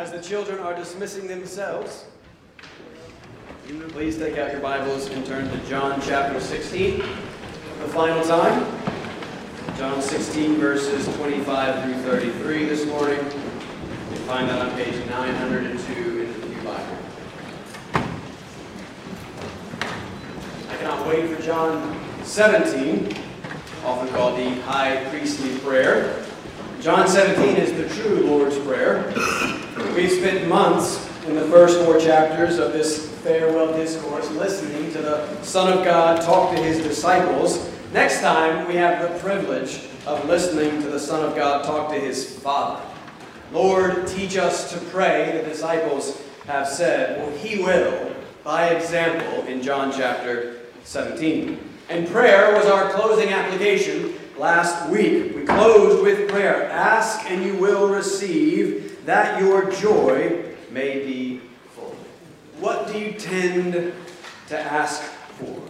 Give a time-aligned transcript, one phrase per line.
[0.00, 2.06] As the children are dismissing themselves,
[3.90, 7.04] please take out your Bibles and turn to John chapter 16, the
[7.88, 8.66] final time.
[9.76, 13.18] John 16, verses 25 through 33 this morning.
[13.18, 16.96] You find that on page 902 in the Pew Bible.
[20.70, 23.14] I cannot wait for John 17,
[23.84, 26.24] often called the High Priestly Prayer.
[26.80, 29.12] John 17 is the true Lord's Prayer.
[29.94, 35.42] We've spent months in the first four chapters of this farewell discourse listening to the
[35.42, 37.68] Son of God talk to his disciples.
[37.92, 41.98] Next time, we have the privilege of listening to the Son of God talk to
[41.98, 42.82] his Father.
[43.52, 47.18] Lord, teach us to pray, the disciples have said.
[47.18, 51.58] Well, he will, by example, in John chapter 17.
[51.88, 55.34] And prayer was our closing application last week.
[55.34, 61.40] We closed with prayer Ask and you will receive, that your joy may be
[61.74, 61.96] full.
[62.58, 63.92] What do you tend
[64.48, 65.60] to ask for?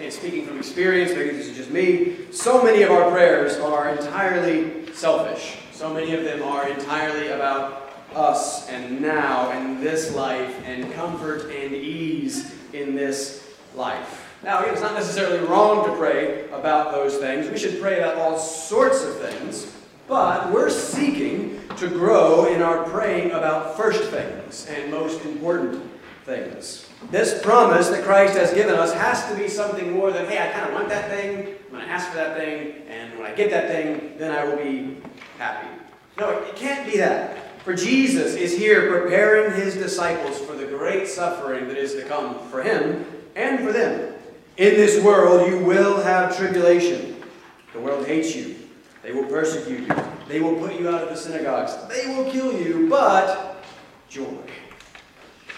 [0.00, 3.88] And speaking from experience, maybe this is just me, so many of our prayers are
[3.88, 5.56] entirely selfish.
[5.72, 11.50] So many of them are entirely about us and now and this life and comfort
[11.50, 14.22] and ease in this life.
[14.42, 17.50] Now, it's not necessarily wrong to pray about those things.
[17.50, 19.64] We should pray about all sorts of things,
[20.08, 25.82] but we're seeking to grow in our praying about first things and most important
[26.24, 26.88] things.
[27.10, 30.52] This promise that Christ has given us has to be something more than, hey, I
[30.52, 33.34] kind of want that thing, I'm going to ask for that thing, and when I
[33.34, 34.96] get that thing, then I will be
[35.38, 35.68] happy.
[36.18, 37.62] No, it can't be that.
[37.62, 42.38] For Jesus is here preparing his disciples for the great suffering that is to come
[42.48, 44.14] for him and for them.
[44.56, 47.22] In this world you will have tribulation.
[47.72, 48.55] The world hates you.
[49.06, 49.94] They will persecute you.
[50.26, 51.76] They will put you out of the synagogues.
[51.86, 53.64] They will kill you, but
[54.08, 54.36] joy.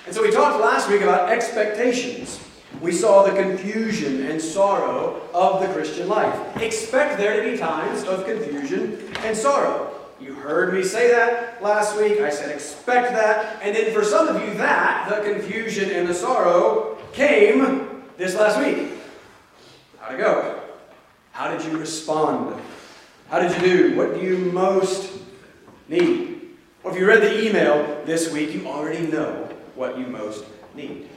[0.04, 2.44] And so we talked last week about expectations.
[2.82, 6.60] We saw the confusion and sorrow of the Christian life.
[6.60, 9.94] Expect there to be times of confusion and sorrow.
[10.20, 12.20] You heard me say that last week.
[12.20, 13.62] I said expect that.
[13.62, 18.58] And then for some of you, that, the confusion and the sorrow, came this last
[18.58, 18.90] week.
[19.98, 20.60] How'd it go?
[21.32, 22.60] How did you respond?
[23.30, 23.96] How did you do?
[23.96, 25.12] What do you most
[25.86, 26.56] need?
[26.82, 31.10] Well, if you read the email this week, you already know what you most need.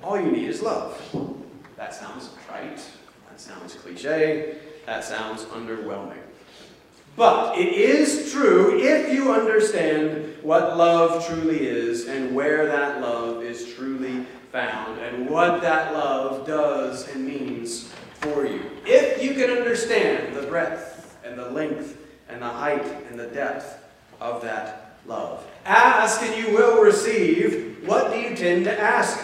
[0.00, 0.96] All you need is love.
[1.74, 2.88] That sounds trite.
[3.28, 4.58] That sounds cliche.
[4.86, 6.22] That sounds underwhelming.
[7.16, 13.42] But it is true if you understand what love truly is and where that love
[13.42, 18.70] is truly found and what that love does and means for you.
[18.86, 20.93] If you can understand the breadth
[21.24, 21.98] and the length
[22.28, 23.82] and the height and the depth
[24.20, 25.46] of that love.
[25.64, 27.82] Ask and you will receive.
[27.86, 29.18] What do you tend to ask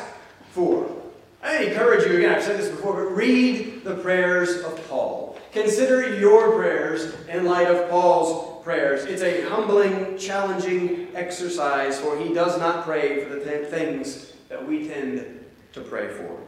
[0.50, 0.96] for?
[1.42, 5.38] I encourage you, again, I've said this before, but read the prayers of Paul.
[5.52, 9.04] Consider your prayers in light of Paul's prayers.
[9.04, 14.86] It's a humbling, challenging exercise, for he does not pray for the things that we
[14.86, 16.38] tend to pray for.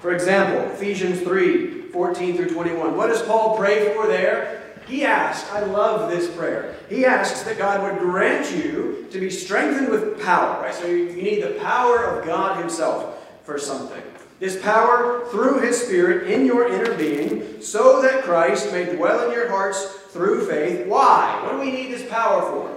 [0.00, 2.96] For example, Ephesians 3 14 through 21.
[2.96, 4.62] What does Paul pray for there?
[4.86, 6.76] He asks, I love this prayer.
[6.88, 10.74] He asks that God would grant you to be strengthened with power, right?
[10.74, 14.02] So you need the power of God Himself for something.
[14.38, 19.32] This power through His Spirit in your inner being, so that Christ may dwell in
[19.32, 20.86] your hearts through faith.
[20.86, 21.40] Why?
[21.42, 22.76] What do we need this power for?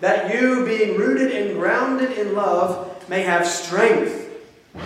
[0.00, 4.24] That you, being rooted and grounded in love, may have strength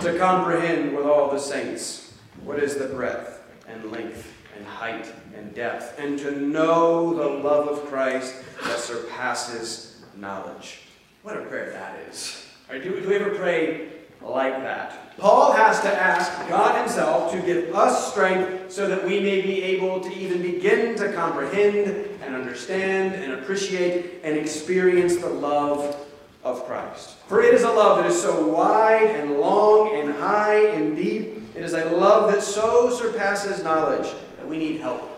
[0.01, 4.30] to comprehend with all the saints what is the breadth and length
[4.61, 10.81] and height and depth, and to know the love of Christ that surpasses knowledge.
[11.23, 12.45] What a prayer that is.
[12.69, 13.89] Right, do, do we ever pray
[14.21, 15.17] like that?
[15.17, 19.63] Paul has to ask God Himself to give us strength so that we may be
[19.63, 21.87] able to even begin to comprehend
[22.21, 26.07] and understand and appreciate and experience the love
[26.43, 27.15] of Christ.
[27.27, 31.37] For it is a love that is so wide and long and high and deep.
[31.55, 34.07] It is a love that so surpasses knowledge
[34.51, 35.09] we need help.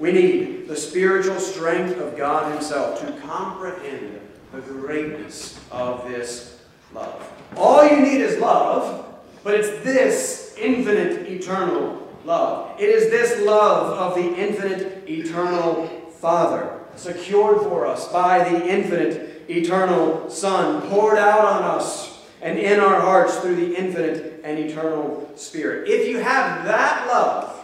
[0.00, 4.20] We need the spiritual strength of God Himself to comprehend
[4.52, 6.60] the greatness of this
[6.92, 7.24] love.
[7.56, 9.06] All you need is love,
[9.44, 12.80] but it's this infinite, eternal love.
[12.80, 15.86] It is this love of the infinite, eternal
[16.18, 22.80] Father, secured for us by the infinite, eternal Son poured out on us and in
[22.80, 25.88] our hearts through the infinite and eternal Spirit.
[25.88, 27.61] If you have that love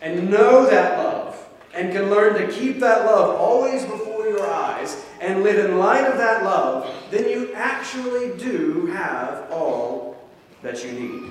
[0.00, 5.04] and know that love and can learn to keep that love always before your eyes
[5.20, 10.16] and live in light of that love, then you actually do have all
[10.62, 11.30] that you need.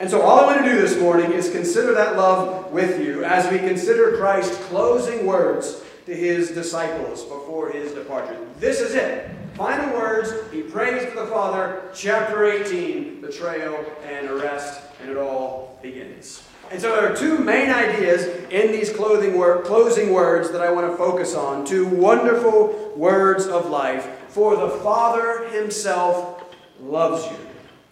[0.00, 3.24] And so, all I want to do this morning is consider that love with you
[3.24, 8.36] as we consider Christ's closing words to his disciples before his departure.
[8.58, 9.30] This is it.
[9.54, 15.78] Final words, he prays to the Father, chapter 18, betrayal and arrest, and it all
[15.80, 16.42] begins.
[16.70, 20.72] And so there are two main ideas in these clothing wor- closing words that I
[20.72, 21.64] want to focus on.
[21.64, 24.06] Two wonderful words of life.
[24.28, 26.42] For the Father himself
[26.80, 27.36] loves you.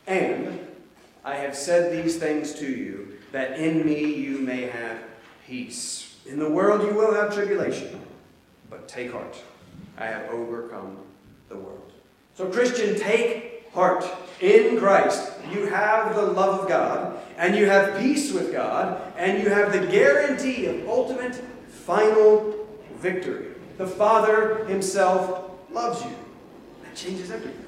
[0.06, 0.66] And
[1.24, 4.98] I have said these things to you, that in me you may have
[5.46, 6.16] peace.
[6.26, 8.00] In the world you will have tribulation,
[8.68, 9.40] but take heart.
[9.98, 10.96] I have overcome
[11.48, 11.92] the world.
[12.34, 14.04] So, Christian, take heart.
[14.40, 19.42] In Christ, you have the love of God, and you have peace with God, and
[19.42, 21.36] you have the guarantee of ultimate,
[21.68, 22.66] final
[22.96, 23.48] victory.
[23.78, 26.14] The Father Himself loves you.
[26.82, 27.64] That changes everything.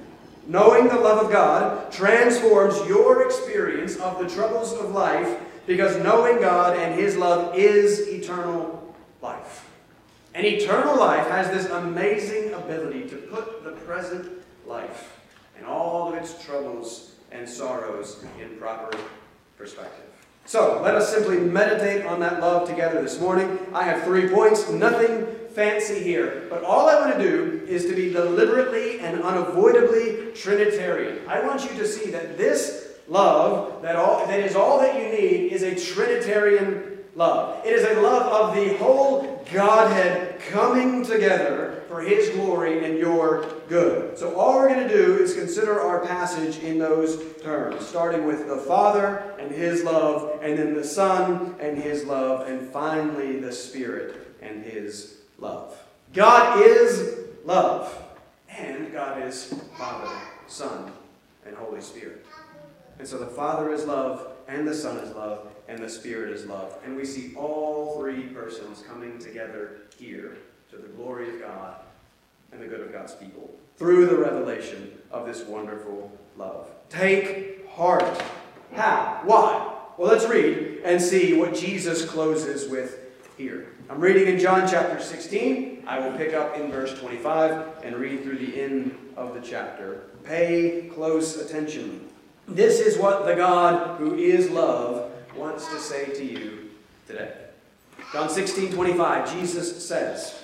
[0.47, 6.41] Knowing the love of God transforms your experience of the troubles of life because knowing
[6.41, 9.71] God and His love is eternal life.
[10.35, 14.31] And eternal life has this amazing ability to put the present
[14.67, 15.14] life
[15.57, 18.97] and all of its troubles and sorrows in proper
[19.57, 20.05] perspective.
[20.47, 23.59] So, let us simply meditate on that love together this morning.
[23.73, 27.95] I have three points, nothing fancy here, but all I want to do is to
[27.95, 31.27] be deliberately and unavoidably Trinitarian.
[31.29, 35.09] I want you to see that this love, that, all, that is all that you
[35.09, 37.65] need, is a Trinitarian love.
[37.65, 43.47] It is a love of the whole Godhead coming together for His glory and your
[43.69, 44.19] good.
[44.19, 48.49] So, all we're going to do is consider our passage in those terms, starting with
[48.49, 53.53] the Father and His love, and then the Son and His love, and finally the
[53.53, 55.81] Spirit and His love.
[56.13, 57.97] God is love,
[58.49, 60.11] and God is Father,
[60.49, 60.91] Son,
[61.47, 62.27] and Holy Spirit.
[62.99, 66.45] And so the Father is love, and the Son is love, and the Spirit is
[66.45, 66.77] love.
[66.85, 70.39] And we see all three persons coming together here
[70.73, 71.84] to the glory of God
[72.55, 76.71] and the good of God's people through the revelation of this wonderful love.
[76.89, 78.23] Take heart.
[78.73, 79.21] How?
[79.25, 79.73] Why?
[79.99, 82.99] Well, let's read and see what Jesus closes with
[83.37, 83.69] here.
[83.91, 85.85] I'm reading in John chapter 16.
[85.87, 90.05] I will pick up in verse 25 and read through the end of the chapter.
[90.23, 92.09] Pay close attention.
[92.47, 96.71] This is what the God who is love wants to say to you
[97.07, 97.33] today.
[98.13, 100.44] John 16, 25, Jesus says,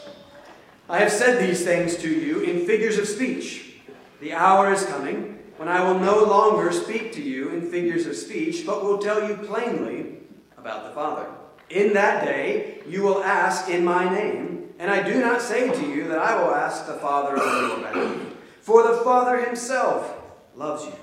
[0.91, 3.77] I have said these things to you in figures of speech.
[4.21, 8.17] The hour is coming when I will no longer speak to you in figures of
[8.17, 10.17] speech, but will tell you plainly
[10.59, 11.27] about the Father.
[11.69, 15.87] In that day you will ask in my name, and I do not say to
[15.89, 18.27] you that I will ask the Father your behalf.
[18.61, 20.21] For the Father himself
[20.57, 20.95] loves you,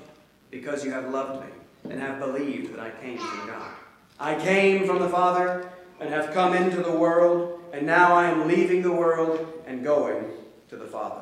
[0.52, 1.52] because you have loved me,
[1.90, 3.72] and have believed that I came from God.
[4.20, 5.70] I came from the Father,
[6.02, 10.26] and have come into the world, and now I am leaving the world and going
[10.70, 11.22] to the Father.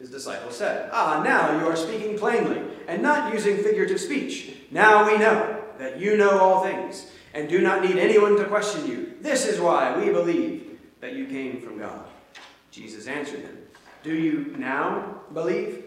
[0.00, 4.56] His disciples said, Ah, now you are speaking plainly, and not using figurative speech.
[4.72, 8.84] Now we know that you know all things and do not need anyone to question
[8.88, 9.14] you.
[9.20, 12.04] This is why we believe that you came from God.
[12.72, 13.58] Jesus answered them,
[14.02, 15.84] Do you now believe?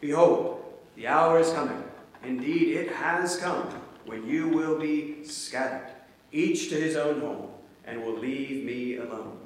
[0.00, 0.64] Behold,
[0.96, 1.84] the hour is coming.
[2.24, 3.68] Indeed, it has come
[4.06, 5.88] when you will be scattered,
[6.32, 7.49] each to his own home,
[7.90, 9.38] and will leave me alone.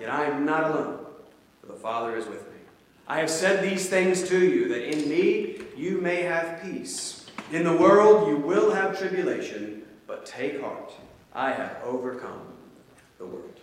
[0.00, 1.06] Yet I am not alone,
[1.60, 2.58] for the Father is with me.
[3.06, 7.26] I have said these things to you, that in me you may have peace.
[7.52, 10.92] In the world you will have tribulation but take heart,
[11.34, 12.40] I have overcome
[13.18, 13.60] the world.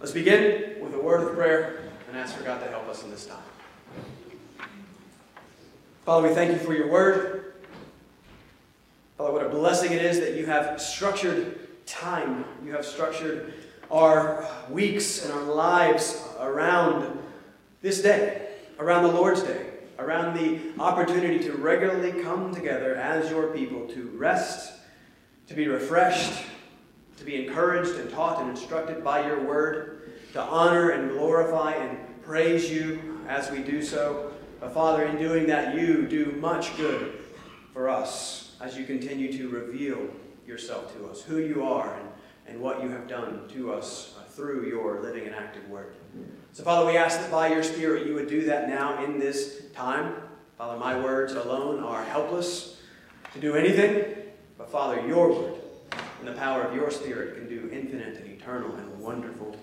[0.00, 3.10] Let's begin with a word of prayer and ask for God to help us in
[3.10, 3.38] this time.
[6.04, 7.54] Father, we thank you for your word.
[9.16, 12.44] Father, what a blessing it is that you have structured time.
[12.64, 13.54] You have structured
[13.90, 17.18] our weeks and our lives around
[17.80, 18.48] this day,
[18.78, 19.66] around the Lord's Day,
[19.98, 24.72] around the opportunity to regularly come together as your people to rest
[25.52, 26.44] to be refreshed,
[27.18, 31.98] to be encouraged and taught and instructed by your word, to honor and glorify and
[32.22, 34.32] praise you as we do so.
[34.60, 37.20] But Father, in doing that, you do much good
[37.74, 39.98] for us as you continue to reveal
[40.52, 42.08] yourself to us, who you are and,
[42.46, 45.94] and what you have done to us uh, through your living and active word.
[46.52, 49.62] So, Father, we ask that by your Spirit you would do that now in this
[49.74, 50.14] time.
[50.58, 52.80] Father, my words alone are helpless
[53.32, 54.14] to do anything.
[54.58, 55.54] But Father, your word
[56.20, 59.56] and the power of your Spirit can do infinite and eternal and wonderful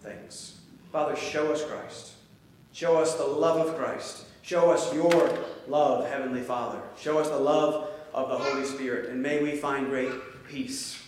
[0.00, 0.60] things.
[0.90, 2.12] Father, show us Christ.
[2.72, 4.24] Show us the love of Christ.
[4.42, 6.80] Show us your love, Heavenly Father.
[6.98, 9.10] Show us the love of the Holy Spirit.
[9.10, 10.10] And may we find great
[10.48, 11.02] peace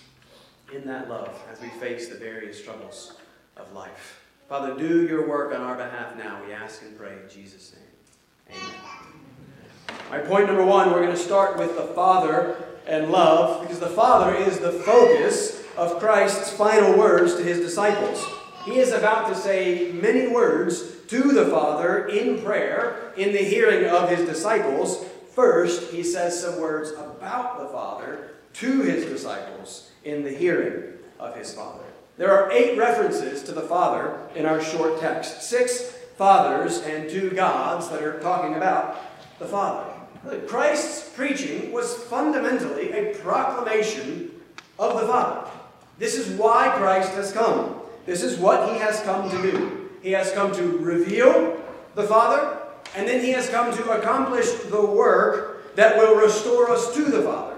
[0.72, 3.14] in that love as we face the various struggles
[3.56, 4.22] of life.
[4.48, 8.58] Father, do your work on our behalf now, we ask and pray in Jesus' name.
[8.58, 8.74] Amen.
[10.10, 13.88] My point number one, we're going to start with the Father and love, because the
[13.88, 18.24] Father is the focus of Christ's final words to his disciples.
[18.64, 23.88] He is about to say many words to the Father in prayer in the hearing
[23.88, 25.04] of his disciples.
[25.34, 31.36] First, he says some words about the Father to his disciples in the hearing of
[31.36, 31.84] his Father.
[32.16, 35.42] There are eight references to the Father in our short text.
[35.42, 38.96] Six fathers and two gods that are talking about
[39.38, 39.90] the Father.
[40.46, 44.30] Christ's preaching was fundamentally a proclamation
[44.78, 45.50] of the Father.
[45.98, 47.80] This is why Christ has come.
[48.06, 49.90] This is what he has come to do.
[50.02, 51.60] He has come to reveal
[51.94, 52.58] the Father,
[52.94, 57.22] and then he has come to accomplish the work that will restore us to the
[57.22, 57.53] Father.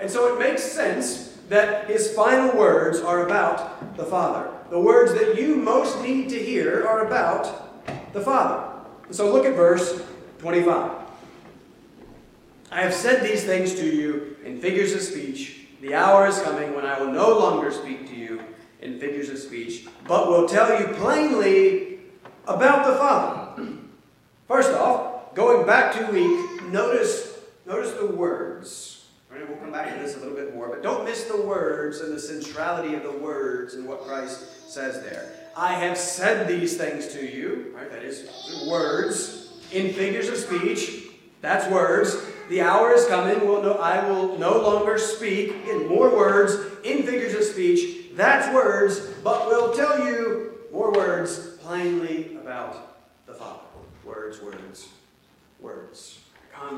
[0.00, 4.50] And so it makes sense that his final words are about the Father.
[4.70, 8.68] The words that you most need to hear are about the Father.
[9.10, 10.02] So look at verse
[10.38, 10.92] 25.
[12.70, 15.66] I have said these things to you in figures of speech.
[15.80, 18.42] The hour is coming when I will no longer speak to you
[18.80, 22.00] in figures of speech, but will tell you plainly
[22.46, 23.68] about the Father.
[24.46, 28.97] First off, going back to week, notice, notice the words.
[29.30, 32.12] We'll come back to this a little bit more, but don't miss the words and
[32.12, 35.32] the centrality of the words and what Christ says there.
[35.56, 37.90] I have said these things to you, right?
[37.90, 38.28] That is
[38.68, 41.06] words in figures of speech.
[41.40, 42.16] That's words.
[42.48, 43.46] The hour is coming.
[43.46, 46.54] Will no, I will no longer speak in more words
[46.84, 48.14] in figures of speech.
[48.14, 53.60] That's words, but will tell you more words plainly about the Father.
[54.04, 54.88] Words, words,
[55.60, 56.20] words.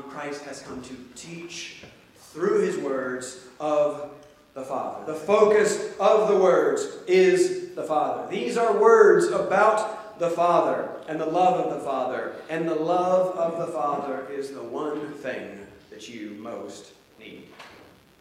[0.09, 1.83] Christ has come to teach
[2.31, 4.11] through his words of
[4.53, 5.05] the Father.
[5.11, 8.29] The focus of the words is the Father.
[8.29, 12.33] These are words about the Father and the love of the Father.
[12.49, 17.43] And the love of the Father is the one thing that you most need.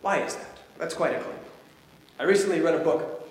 [0.02, 0.59] Why is that?
[0.79, 1.37] That's quite a claim.
[2.19, 3.29] I recently read a book.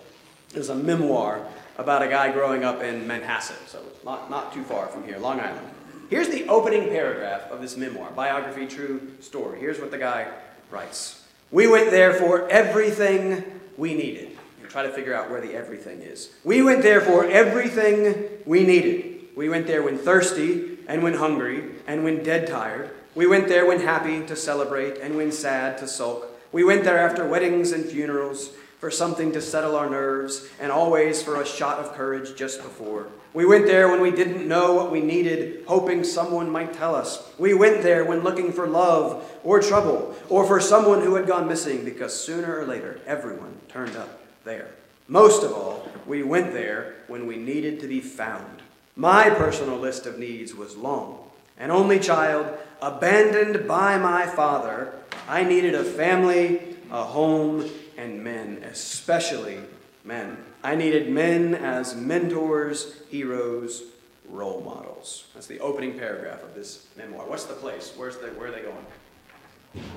[0.54, 1.46] It was a memoir
[1.78, 5.40] about a guy growing up in Manhasset, so not, not too far from here, Long
[5.40, 5.68] Island.
[6.10, 9.60] Here's the opening paragraph of this memoir, biography, true story.
[9.60, 10.28] Here's what the guy
[10.70, 13.44] writes We went there for everything
[13.78, 14.38] we needed.
[14.70, 16.30] Try to figure out where the everything is.
[16.44, 19.30] We went there for everything we needed.
[19.36, 22.92] We went there when thirsty and when hungry and when dead tired.
[23.16, 26.28] We went there when happy to celebrate and when sad to sulk.
[26.52, 31.22] We went there after weddings and funerals for something to settle our nerves and always
[31.22, 33.08] for a shot of courage just before.
[33.34, 37.32] We went there when we didn't know what we needed, hoping someone might tell us.
[37.38, 41.48] We went there when looking for love or trouble or for someone who had gone
[41.48, 44.72] missing because sooner or later everyone turned up there.
[45.08, 48.62] Most of all, we went there when we needed to be found.
[48.96, 51.20] My personal list of needs was long.
[51.58, 54.94] An only child, abandoned by my father,
[55.28, 57.70] I needed a family, a home,
[58.00, 59.58] and men, especially
[60.06, 60.38] men.
[60.64, 63.84] I needed men as mentors, heroes,
[64.30, 65.28] role models.
[65.34, 67.28] That's the opening paragraph of this memoir.
[67.28, 67.94] What's the place?
[67.98, 68.86] Where's the, where are they going?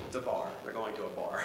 [0.06, 0.48] It's a bar.
[0.64, 1.44] They're going to a bar.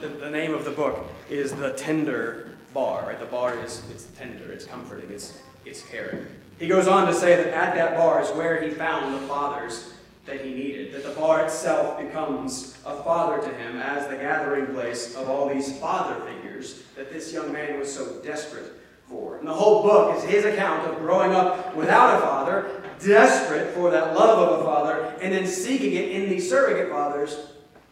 [0.00, 3.06] The, the, name of the book is The Tender Bar.
[3.06, 3.18] Right?
[3.18, 6.26] The bar is it's tender, it's comforting, it's, it's caring.
[6.58, 9.93] He goes on to say that at that bar is where he found the fathers
[10.26, 14.66] that he needed, that the bar itself becomes a father to him as the gathering
[14.74, 19.36] place of all these father figures that this young man was so desperate for.
[19.36, 23.90] And the whole book is his account of growing up without a father, desperate for
[23.90, 27.48] that love of a father, and then seeking it in these surrogate fathers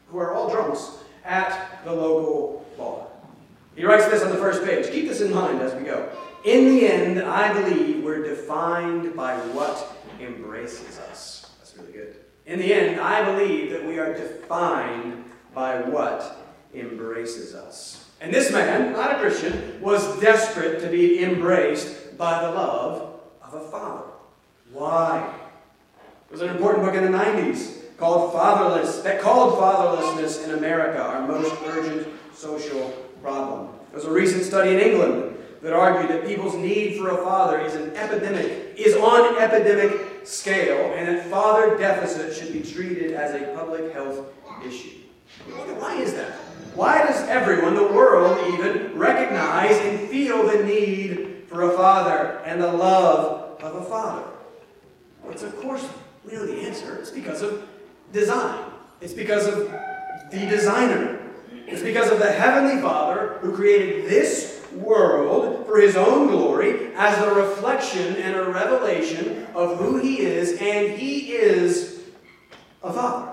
[0.08, 3.06] who are all drunks at the local bar.
[3.76, 4.90] He writes this on the first page.
[4.90, 6.08] Keep this in mind as we go.
[6.44, 11.50] In the end, I believe we're defined by what embraces us.
[11.58, 12.21] That's really good.
[12.46, 16.38] In the end, I believe that we are defined by what
[16.74, 18.10] embraces us.
[18.20, 23.54] And this man, not a Christian, was desperate to be embraced by the love of
[23.54, 24.04] a father.
[24.72, 25.34] Why?
[26.28, 31.00] It was an important book in the 90s called Fatherless, that called fatherlessness in America
[31.00, 32.90] our most urgent social
[33.22, 33.68] problem.
[33.90, 37.60] There was a recent study in England that argued that people's need for a father
[37.60, 43.34] is an epidemic, is on epidemic scale, and that father deficit should be treated as
[43.34, 44.32] a public health
[44.64, 44.98] issue.
[45.78, 46.32] Why is that?
[46.74, 52.62] Why does everyone, the world even, recognize and feel the need for a father and
[52.62, 54.24] the love of a father?
[55.22, 55.86] Well, it's of course,
[56.24, 56.96] we know the answer.
[56.96, 57.68] It's because of
[58.12, 58.64] design.
[59.00, 59.70] It's because of
[60.30, 61.20] the designer.
[61.66, 67.18] It's because of the Heavenly Father who created this world for His own glory as
[67.18, 72.02] a reflection and a revelation of who He is, and He is
[72.82, 73.32] a Father.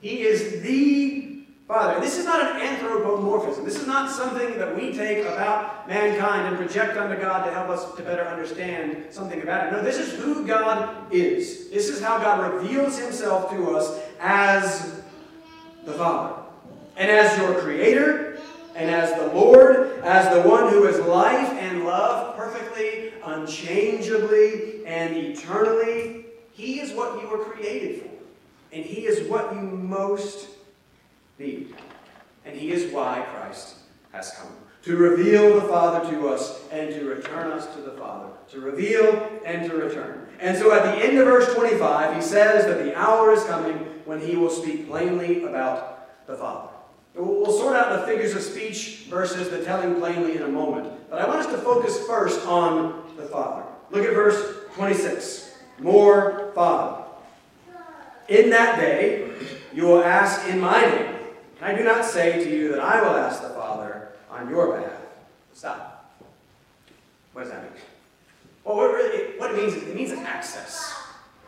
[0.00, 2.00] He is the Father.
[2.00, 3.64] This is not an anthropomorphism.
[3.64, 7.68] This is not something that we take about mankind and project onto God to help
[7.68, 9.72] us to better understand something about it.
[9.72, 11.70] No, this is who God is.
[11.70, 15.02] This is how God reveals Himself to us as
[15.84, 16.42] the Father.
[16.96, 18.21] And as your Creator,
[18.74, 25.16] and as the Lord, as the one who is life and love perfectly, unchangeably, and
[25.16, 28.10] eternally, He is what you were created for.
[28.72, 30.48] And He is what you most
[31.38, 31.74] need.
[32.44, 33.76] And He is why Christ
[34.12, 34.52] has come.
[34.82, 38.28] To reveal the Father to us and to return us to the Father.
[38.50, 40.26] To reveal and to return.
[40.40, 43.74] And so at the end of verse 25, he says that the hour is coming
[44.04, 46.71] when he will speak plainly about the Father.
[47.14, 51.10] We'll sort out the figures of speech versus the telling plainly in a moment.
[51.10, 53.64] But I want us to focus first on the Father.
[53.90, 54.40] Look at verse
[54.74, 55.58] 26.
[55.78, 57.04] More Father.
[58.28, 59.30] In that day,
[59.74, 61.16] you will ask in my name.
[61.60, 64.76] And I do not say to you that I will ask the Father on your
[64.76, 65.00] behalf.
[65.52, 66.18] Stop.
[67.34, 67.72] What does that mean?
[68.64, 70.94] Well, what, really, what it means is it means access.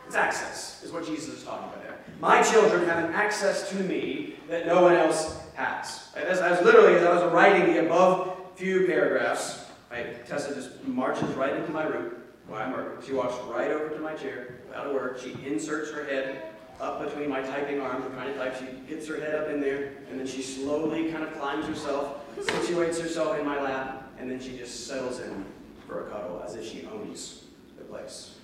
[0.05, 1.97] It's access, is what Jesus is talking about there.
[2.19, 6.09] My children have an access to me that no one else has.
[6.15, 11.55] As literally, as I was writing the above few paragraphs, right, Tessa just marches right
[11.55, 12.15] into my room
[12.53, 13.05] I'm working.
[13.05, 15.19] She walks right over to my chair, out of work.
[15.19, 16.43] She inserts her head
[16.79, 18.05] up between my typing arms.
[18.05, 18.55] I'm trying to type.
[18.59, 22.23] She gets her head up in there, and then she slowly kind of climbs herself,
[22.37, 25.45] situates herself in my lap, and then she just settles in
[25.87, 27.45] for a cuddle as if she owns
[27.77, 28.35] the place.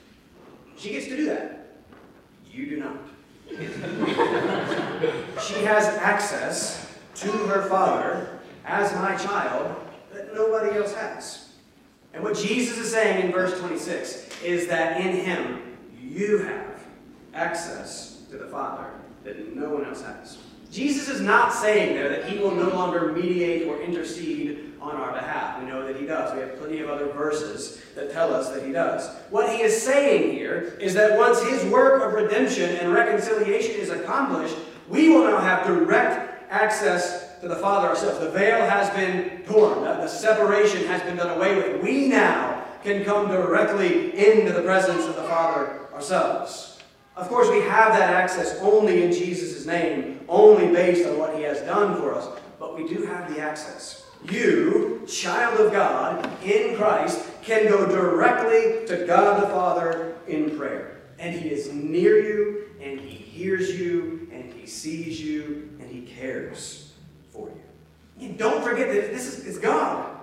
[0.77, 1.75] She gets to do that.
[2.51, 2.97] You do not.
[5.41, 9.75] she has access to her father as my child
[10.13, 11.49] that nobody else has.
[12.13, 16.83] And what Jesus is saying in verse 26 is that in him you have
[17.33, 18.91] access to the Father
[19.23, 20.37] that no one else has.
[20.71, 25.11] Jesus is not saying there that he will no longer mediate or intercede on our
[25.11, 25.61] behalf.
[25.61, 26.33] We know that he does.
[26.33, 29.07] We have plenty of other verses that tell us that he does.
[29.29, 33.89] What he is saying here is that once his work of redemption and reconciliation is
[33.89, 34.55] accomplished,
[34.89, 38.19] we will now have direct access to the Father ourselves.
[38.19, 41.81] The veil has been torn, the separation has been done away with.
[41.81, 46.79] We now can come directly into the presence of the Father ourselves.
[47.15, 51.43] Of course, we have that access only in Jesus' name, only based on what he
[51.43, 52.27] has done for us,
[52.59, 54.05] but we do have the access.
[54.29, 61.01] You, child of God, in Christ, can go directly to God the Father in prayer.
[61.19, 64.20] And he is near you, and he hears you,
[64.53, 66.93] he sees you, and he cares
[67.31, 68.27] for you.
[68.27, 70.17] And don't forget that this is God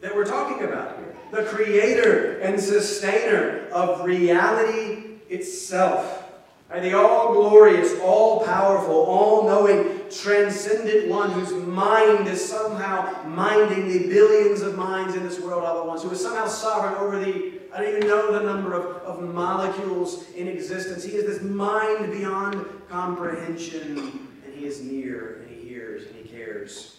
[0.00, 1.14] that we're talking about here.
[1.30, 6.24] The creator and sustainer of reality itself.
[6.70, 13.88] And the all glorious, all powerful, all knowing, transcendent one whose mind is somehow minding
[13.88, 17.18] the billions of minds in this world all at once, who is somehow sovereign over
[17.18, 21.04] the, I don't even know the number of, of molecules in existence.
[21.04, 23.98] He is this mind beyond comprehension,
[24.44, 26.98] and he is near, and he hears, and he cares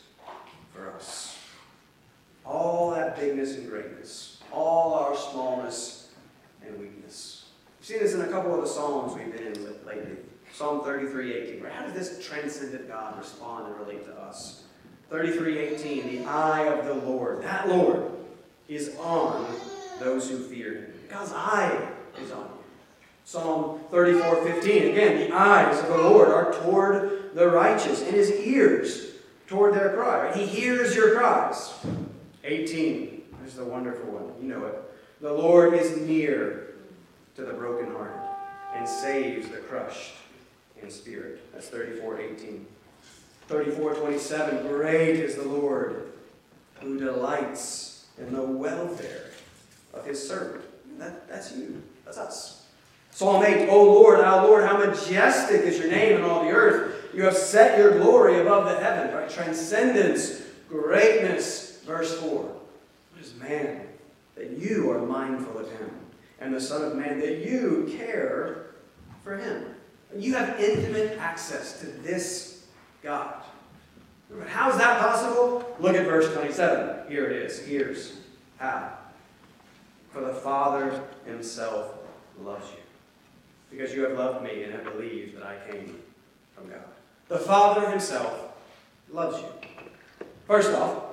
[0.73, 1.37] for us.
[2.45, 6.09] All that bigness and greatness, all our smallness
[6.65, 7.39] and weakness
[7.79, 10.17] We've seen this in a couple of the Psalms we've been in lately.
[10.53, 11.63] Psalm 33, 18.
[11.63, 11.71] Right?
[11.71, 14.63] How does this transcendent God respond and relate to us?
[15.09, 16.09] 33:18.
[16.11, 18.11] The eye of the Lord, that Lord,
[18.67, 19.47] is on
[19.99, 20.93] those who fear him.
[21.09, 21.89] God's eye
[22.23, 22.63] is on you.
[23.25, 24.91] Psalm 34:15.
[24.91, 29.11] Again, the eyes of the Lord are toward the righteous, and his ears
[29.47, 30.25] toward their cry.
[30.25, 30.35] Right?
[30.35, 31.73] He hears your cries.
[32.43, 33.23] 18.
[33.43, 34.33] This is the wonderful one.
[34.41, 34.75] You know it.
[35.21, 36.75] The Lord is near
[37.35, 38.19] to the brokenhearted
[38.75, 40.13] and saves the crushed
[40.83, 41.41] in spirit.
[41.53, 42.65] That's 34 18.
[43.47, 44.67] 34 27.
[44.67, 46.11] Great is the Lord
[46.81, 49.31] who delights in the welfare
[49.93, 50.63] of his servant.
[50.97, 51.81] That, that's you.
[52.05, 52.67] That's us.
[53.11, 53.63] Psalm eight.
[53.63, 57.09] 8, O Lord, our Lord, how majestic is your name in all the earth.
[57.13, 59.13] You have set your glory above the heaven.
[59.13, 59.29] Right?
[59.29, 61.81] Transcendence, greatness.
[61.85, 62.29] Verse 4.
[62.29, 62.53] What
[63.19, 63.87] is man
[64.35, 65.89] that you are mindful of him?
[66.41, 68.67] and the Son of Man, that you care
[69.23, 69.75] for him.
[70.17, 72.65] You have intimate access to this
[73.03, 73.35] God.
[74.47, 75.75] How is that possible?
[75.79, 77.09] Look at verse 27.
[77.09, 77.59] Here it is.
[77.65, 78.19] Here's
[78.57, 78.93] how.
[80.11, 81.93] For the Father himself
[82.41, 82.77] loves you.
[83.69, 85.99] because you have loved me and have believed that I came
[86.55, 86.81] from God.
[87.27, 88.53] The Father himself
[89.11, 89.49] loves you.
[90.47, 91.03] First off,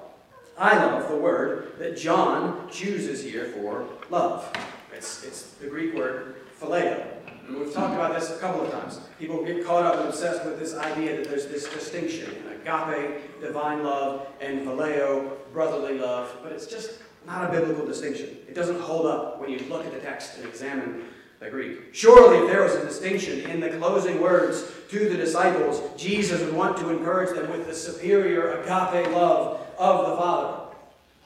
[0.59, 4.51] I love the word that John chooses here for love.
[4.95, 7.16] It's, it's the Greek word phileo.
[7.47, 9.01] And we've talked about this a couple of times.
[9.19, 12.35] People get caught up and obsessed with this idea that there's this distinction
[12.67, 16.37] agape, divine love, and phileo, brotherly love.
[16.43, 18.29] But it's just not a biblical distinction.
[18.49, 21.05] It doesn't hold up when you look at the text and examine
[21.39, 21.95] the Greek.
[21.95, 26.55] Surely, if there was a distinction in the closing words to the disciples, Jesus would
[26.55, 30.73] want to encourage them with the superior agape love of the Father.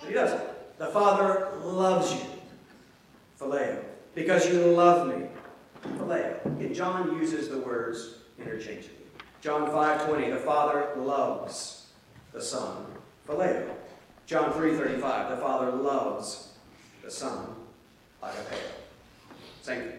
[0.00, 0.42] But he doesn't.
[0.78, 2.26] The Father loves you,
[3.38, 3.82] phileo,
[4.14, 5.26] because you love me,
[5.82, 6.44] phileo.
[6.44, 8.96] And John uses the words interchangeably.
[9.40, 11.86] John 5.20, the Father loves
[12.32, 12.84] the Son,
[13.28, 13.68] phileo.
[14.26, 16.52] John 3.35, the Father loves
[17.02, 17.54] the Son,
[18.22, 18.58] agapeo.
[19.62, 19.92] Same thing.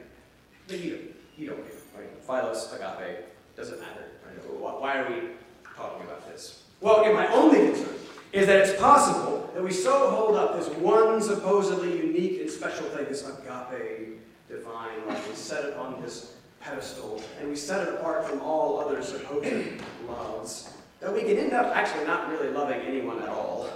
[0.68, 1.78] But you you don't care.
[1.98, 2.24] Right?
[2.24, 4.06] Philos, agape, doesn't matter.
[4.26, 4.80] Right?
[4.80, 5.30] Why are we
[5.76, 6.64] talking about this?
[6.80, 7.96] Well, again, my only concern
[8.32, 12.86] is that it's possible that we so hold up this one supposedly unique and special
[12.88, 14.20] thing, this agape
[14.52, 15.28] divine love.
[15.28, 19.82] We set it on this pedestal and we set it apart from all other supposed
[20.08, 23.70] loves, that we can end up actually not really loving anyone at all.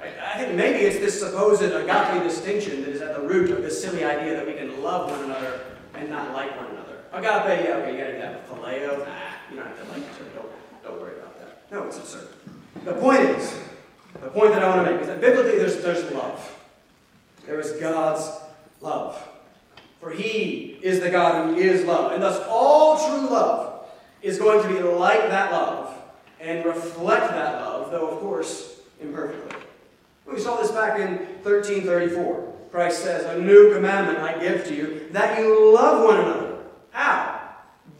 [0.00, 3.80] I think maybe it's this supposed agape distinction that is at the root of this
[3.80, 5.60] silly idea that we can love one another
[5.94, 6.98] and not like one another.
[7.12, 8.98] Agape, yeah, okay, you gotta have phileo.
[8.98, 9.14] Nah,
[9.50, 10.30] you don't have to like each other.
[10.34, 11.70] Don't, don't worry about that.
[11.70, 12.28] No, it's absurd.
[12.84, 13.56] The point is,
[14.20, 16.58] the point that I want to make is that biblically there's, there's love.
[17.46, 18.28] There is God's
[18.80, 19.28] love.
[20.02, 22.10] For he is the God who is love.
[22.10, 23.86] And thus all true love
[24.20, 25.96] is going to be like that love
[26.40, 29.60] and reflect that love, though of course imperfectly.
[30.26, 32.52] We saw this back in 1334.
[32.72, 36.58] Christ says, A new commandment I give to you, that you love one another.
[36.90, 37.40] How?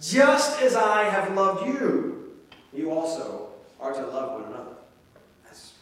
[0.01, 2.33] Just as I have loved you,
[2.73, 4.73] you also are to love one another.
[5.45, 5.75] That's,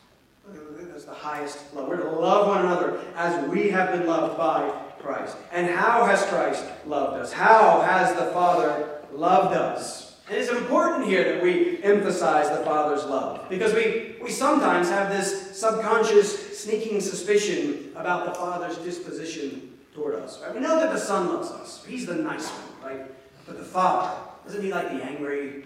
[0.53, 1.89] that's the highest love.
[1.89, 4.71] We're to love one another as we have been loved by
[5.03, 5.37] Christ.
[5.53, 7.33] And how has Christ loved us?
[7.33, 10.19] How has the Father loved us?
[10.31, 15.59] It's important here that we emphasize the Father's love because we, we sometimes have this
[15.59, 20.41] subconscious, sneaking suspicion about the Father's disposition toward us.
[20.41, 20.55] Right?
[20.55, 21.85] We know that the Son loves us.
[21.85, 23.07] He's the nice one, right?
[23.45, 25.65] But the Father, isn't he like the angry,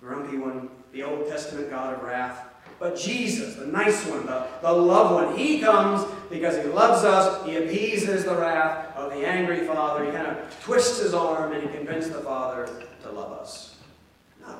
[0.00, 2.46] grumpy one, the Old Testament God of wrath?
[2.78, 7.44] But Jesus, the nice one, the, the loved one, he comes because he loves us.
[7.46, 10.04] He appeases the wrath of the angry Father.
[10.04, 12.68] He kind of twists his arm and he convinces the Father
[13.02, 13.76] to love us.
[14.42, 14.54] No.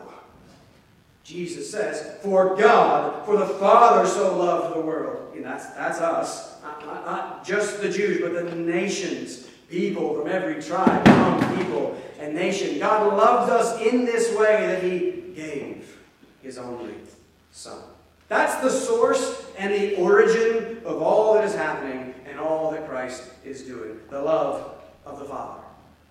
[1.25, 5.35] Jesus says, For God, for the Father so loved the world.
[5.35, 6.63] And that's, that's us.
[6.63, 12.01] Not, not, not just the Jews, but the nations, people from every tribe, tongue, people,
[12.19, 12.79] and nation.
[12.79, 15.99] God loved us in this way that He gave
[16.43, 16.95] His only
[17.53, 17.83] Son.
[18.29, 23.25] That's the source and the origin of all that is happening and all that Christ
[23.45, 24.01] is doing.
[24.11, 25.63] The love of the Father.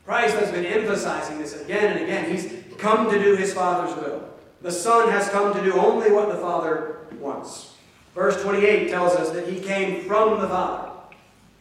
[0.06, 2.32] Christ has been emphasizing this again and again.
[2.32, 4.30] He's come to do His Father's will.
[4.62, 7.74] The Son has come to do only what the Father wants.
[8.14, 10.92] Verse 28 tells us that he came from the Father.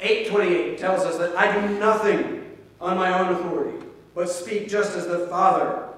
[0.01, 5.07] 828 tells us that I do nothing on my own authority, but speak just as
[5.07, 5.88] the Father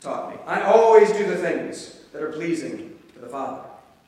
[0.00, 0.36] taught me.
[0.46, 3.62] I always do the things that are pleasing to the Father.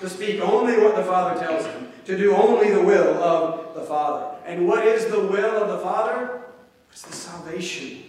[0.00, 3.82] to speak only what the Father tells him, to do only the will of the
[3.82, 4.36] Father.
[4.44, 6.42] And what is the will of the Father?
[6.90, 8.04] It's the salvation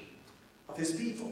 [0.70, 1.32] of his people.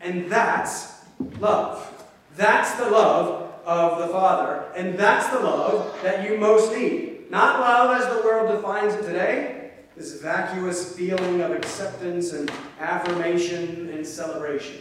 [0.00, 1.04] And that's
[1.40, 2.04] love.
[2.36, 4.64] That's the love of the Father.
[4.76, 7.30] And that's the love that you most need.
[7.30, 13.90] Not love as the world defines it today, this vacuous feeling of acceptance and affirmation
[13.92, 14.78] and celebration.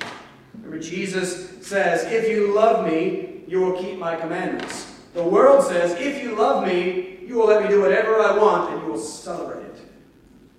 [0.55, 4.93] Remember, Jesus says, If you love me, you will keep my commandments.
[5.13, 8.73] The world says, If you love me, you will let me do whatever I want
[8.73, 9.77] and you will celebrate it.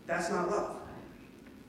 [0.06, 0.76] That's not love.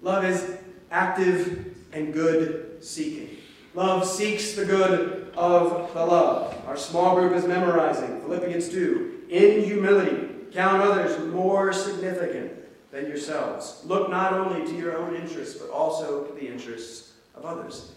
[0.01, 0.57] Love is
[0.91, 3.37] active and good seeking.
[3.73, 6.55] Love seeks the good of the love.
[6.65, 9.25] Our small group is memorizing Philippians 2.
[9.29, 12.53] In humility, count others more significant
[12.91, 13.81] than yourselves.
[13.85, 17.91] Look not only to your own interests, but also to the interests of others.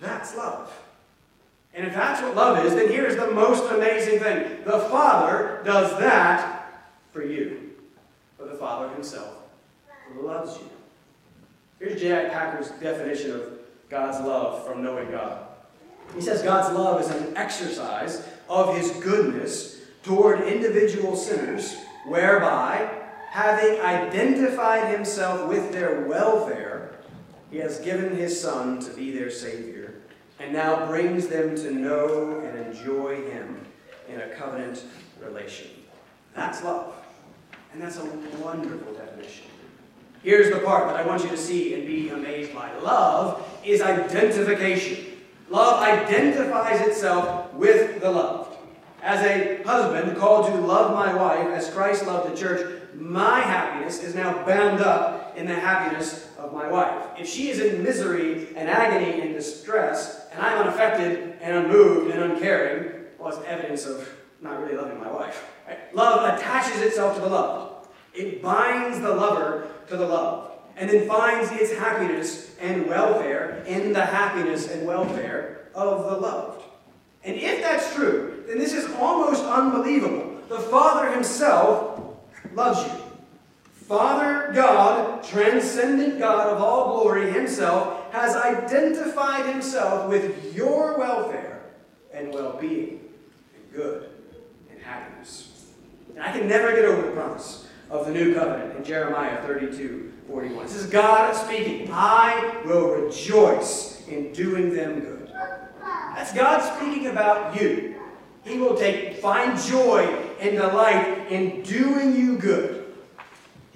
[0.00, 0.70] That's love.
[1.76, 5.96] And if that's what love is, then here's the most amazing thing the Father does
[6.00, 6.72] that
[7.12, 7.72] for you.
[8.38, 9.34] But the Father Himself
[10.18, 10.70] loves you.
[11.78, 12.30] Here's J.I.
[12.30, 13.58] Packer's definition of
[13.90, 15.46] God's love from knowing God.
[16.14, 22.88] He says God's love is an exercise of His goodness toward individual sinners, whereby,
[23.28, 26.92] having identified Himself with their welfare,
[27.50, 29.75] He has given His Son to be their Savior,
[30.38, 33.60] and now brings them to know and enjoy Him
[34.08, 34.84] in a covenant
[35.20, 35.68] relation.
[36.34, 36.94] That's love.
[37.72, 39.46] And that's a wonderful definition.
[40.22, 42.74] Here's the part that I want you to see and be amazed by.
[42.78, 45.04] Love is identification.
[45.48, 48.56] Love identifies itself with the loved.
[49.02, 54.02] As a husband called to love my wife as Christ loved the church, my happiness
[54.02, 57.08] is now bound up in the happiness of my wife.
[57.18, 62.32] If she is in misery and agony and distress, and I'm unaffected and unmoved and
[62.32, 64.08] uncaring, well, it's evidence of
[64.40, 65.44] not really loving my wife.
[65.66, 65.94] Right?
[65.94, 67.88] Love attaches itself to the loved.
[68.14, 73.92] It binds the lover to the love, and then finds its happiness and welfare in
[73.92, 76.64] the happiness and welfare of the loved.
[77.24, 80.40] And if that's true, then this is almost unbelievable.
[80.48, 82.00] The Father Himself
[82.54, 83.05] loves you.
[83.86, 91.62] Father God, transcendent God of all glory Himself, has identified Himself with your welfare
[92.12, 93.00] and well being
[93.54, 94.10] and good
[94.72, 95.66] and happiness.
[96.10, 100.12] And I can never get over the promise of the new covenant in Jeremiah 32
[100.26, 100.64] 41.
[100.64, 101.88] This is God speaking.
[101.92, 105.30] I will rejoice in doing them good.
[105.80, 107.94] That's God speaking about you.
[108.42, 110.06] He will take find joy
[110.40, 112.85] and delight in doing you good.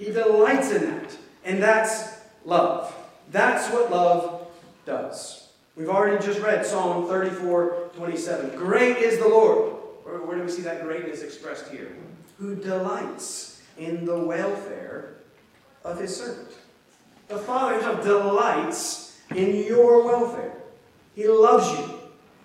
[0.01, 1.15] He delights in that.
[1.45, 2.91] And that's love.
[3.29, 4.47] That's what love
[4.83, 5.49] does.
[5.75, 8.57] We've already just read Psalm 34 27.
[8.57, 9.73] Great is the Lord.
[10.03, 11.95] Where, where do we see that greatness expressed here?
[12.39, 15.17] Who delights in the welfare
[15.83, 16.49] of his servant.
[17.27, 20.53] The Father himself delights in your welfare.
[21.15, 22.00] He loves you.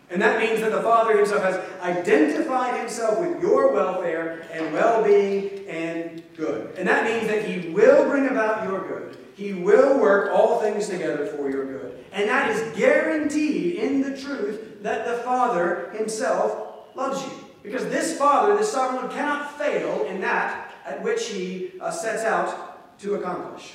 [0.09, 5.03] And that means that the Father himself has identified himself with your welfare and well
[5.03, 6.77] being and good.
[6.79, 9.17] And that means that he will bring about your good.
[9.35, 12.05] He will work all things together for your good.
[12.13, 17.33] And that is guaranteed in the truth that the Father himself loves you.
[17.63, 22.23] Because this Father, this sovereign Lord, cannot fail in that at which he uh, sets
[22.23, 23.75] out to accomplish.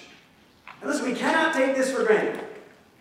[0.80, 2.44] And listen, we cannot take this for granted.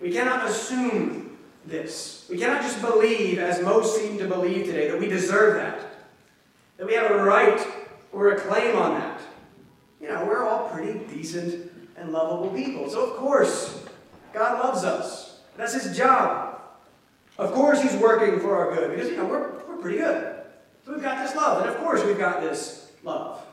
[0.01, 1.30] We cannot assume
[1.66, 2.27] this.
[2.31, 5.81] We cannot just believe, as most seem to believe today, that we deserve that,
[6.77, 7.64] that we have a right
[8.12, 9.20] or a claim on that.
[10.01, 12.88] You know, we're all pretty decent and lovable people.
[12.88, 13.85] So, of course,
[14.33, 15.40] God loves us.
[15.57, 16.61] That's his job.
[17.38, 20.37] Of course, he's working for our good because, you know, we're, we're pretty good.
[20.85, 21.62] So we've got this love.
[21.62, 23.44] And of course, we've got this love.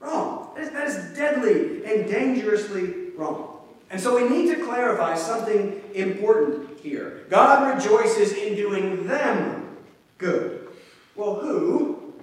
[0.00, 0.50] Wrong.
[0.54, 3.47] That is, that is deadly and dangerously wrong.
[3.90, 7.24] And so we need to clarify something important here.
[7.30, 9.76] God rejoices in doing them
[10.18, 10.68] good.
[11.16, 12.14] Well, who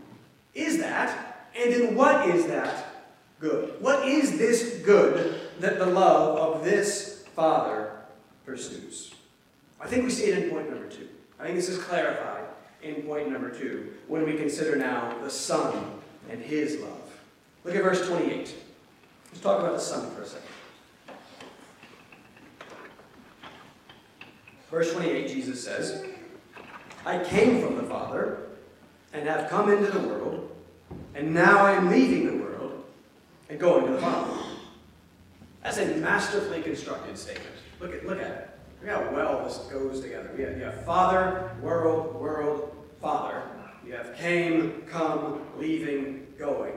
[0.53, 1.49] is that?
[1.57, 2.85] And in what is that
[3.39, 3.81] good?
[3.81, 7.91] What is this good that the love of this Father
[8.45, 9.13] pursues?
[9.79, 11.07] I think we see it in point number two.
[11.39, 12.43] I think this is clarified
[12.81, 15.99] in point number two when we consider now the Son
[16.29, 17.19] and His love.
[17.63, 18.55] Look at verse 28.
[19.31, 20.54] Let's talk about the Son for a second.
[24.69, 26.05] Verse 28, Jesus says,
[27.05, 28.39] I came from the Father
[29.13, 30.51] and have come into the world,
[31.13, 32.83] and now I am leaving the world
[33.49, 34.41] and going to the Father.
[35.63, 37.55] That's a masterfully constructed statement.
[37.79, 38.49] Look at, look at it.
[38.81, 40.29] Look how well this goes together.
[40.37, 43.43] You have, you have Father, world, world, Father.
[43.85, 46.73] You have came, come, leaving, going.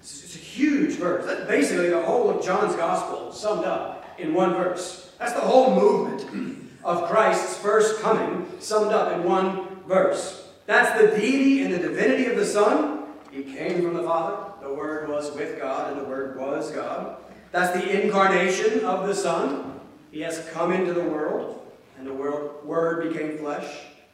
[0.00, 1.26] It's a huge verse.
[1.26, 5.12] That's basically the whole of John's gospel summed up in one verse.
[5.18, 6.26] That's the whole movement
[6.84, 10.48] of Christ's first coming summed up in one verse.
[10.66, 13.04] That's the deity and the divinity of the Son.
[13.30, 14.52] He came from the Father.
[14.62, 17.16] The Word was with God, and the Word was God.
[17.52, 19.80] That's the incarnation of the Son.
[20.10, 21.66] He has come into the world,
[21.98, 23.66] and the Word became flesh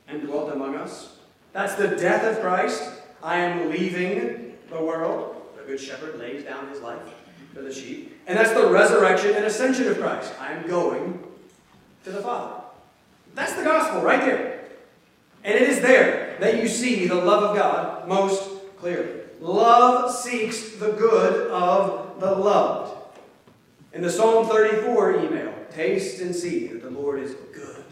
[0.09, 1.17] and dwelt among us.
[1.53, 2.91] That's the death of Christ.
[3.23, 7.01] I am leaving the world the good shepherd lays down his life
[7.55, 8.21] for the sheep.
[8.27, 10.33] And that's the resurrection and ascension of Christ.
[10.41, 11.23] I'm going
[12.05, 12.63] to the Father.
[13.35, 14.61] That's the gospel right there.
[15.43, 19.21] And it is there that you see the love of God most clearly.
[19.41, 22.97] Love seeks the good of the loved.
[23.93, 27.85] In the Psalm 34 email, taste and see that the Lord is good.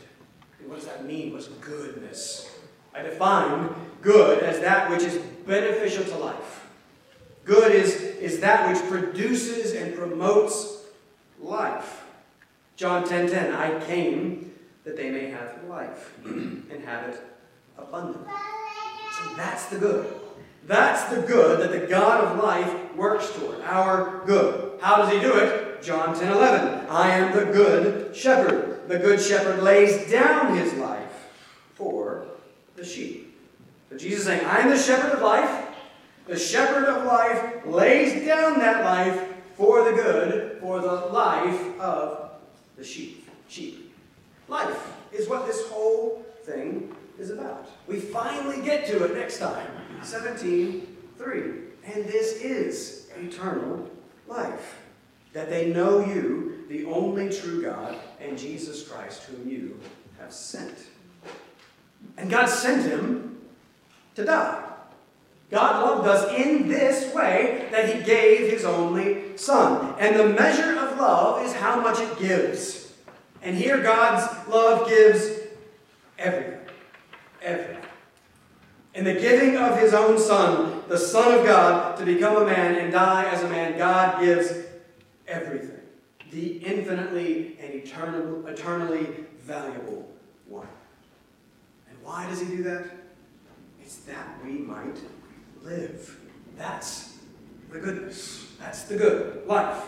[0.66, 1.34] What does that mean?
[1.34, 2.50] What's goodness?
[2.94, 6.66] I define good as that which is beneficial to life.
[7.44, 10.84] Good is, is that which produces and promotes
[11.38, 12.01] life.
[12.76, 14.52] John 10:10, 10, 10, I came
[14.84, 17.20] that they may have life and have it
[17.78, 18.26] abundant.
[19.18, 20.06] So that's the good.
[20.66, 24.78] That's the good that the God of life works toward, our good.
[24.80, 25.82] How does he do it?
[25.82, 26.86] John 10 11.
[26.88, 28.88] I am the good shepherd.
[28.88, 31.30] The good shepherd lays down his life
[31.74, 32.26] for
[32.76, 33.38] the sheep.
[33.90, 35.68] So Jesus is saying, I am the shepherd of life.
[36.26, 42.21] The shepherd of life lays down that life for the good, for the life of
[42.76, 43.28] the sheep.
[43.48, 43.94] Sheep.
[44.48, 47.68] Life is what this whole thing is about.
[47.86, 49.68] We finally get to it next time.
[50.02, 51.42] 17, 3.
[51.84, 53.90] And this is eternal
[54.26, 54.78] life.
[55.32, 59.80] That they know you, the only true God, and Jesus Christ, whom you
[60.20, 60.86] have sent.
[62.16, 63.40] And God sent him
[64.14, 64.68] to die.
[65.50, 69.94] God loved us in this way that he gave his only son.
[69.98, 72.92] And the measure of love is how much it gives.
[73.42, 75.40] And here God's love gives
[76.18, 76.58] everything.
[77.40, 77.82] Everything.
[78.94, 82.74] In the giving of his own Son, the Son of God, to become a man
[82.74, 84.52] and die as a man, God gives
[85.26, 85.80] everything.
[86.30, 89.06] The infinitely and eternal, eternally
[89.40, 90.08] valuable
[90.46, 90.68] one.
[91.88, 92.84] And why does he do that?
[93.80, 94.98] It's that we might
[95.62, 96.18] live.
[96.56, 97.11] That's
[97.72, 98.52] the goodness.
[98.60, 99.82] That's the good life.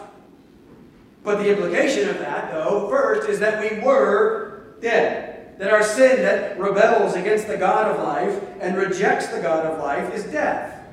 [1.22, 5.58] But the implication of that, though, first, is that we were dead.
[5.58, 9.78] That our sin that rebels against the God of life and rejects the God of
[9.78, 10.84] life is death.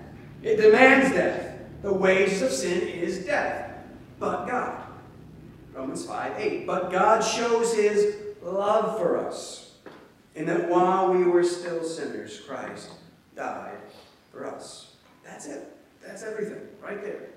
[0.43, 1.59] It demands death.
[1.81, 3.73] The wages of sin is death.
[4.19, 4.83] But God.
[5.73, 6.67] Romans 5 8.
[6.67, 9.75] But God shows his love for us
[10.35, 12.91] in that while we were still sinners, Christ
[13.35, 13.79] died
[14.31, 14.95] for us.
[15.23, 15.80] That's it.
[16.05, 17.29] That's everything right there.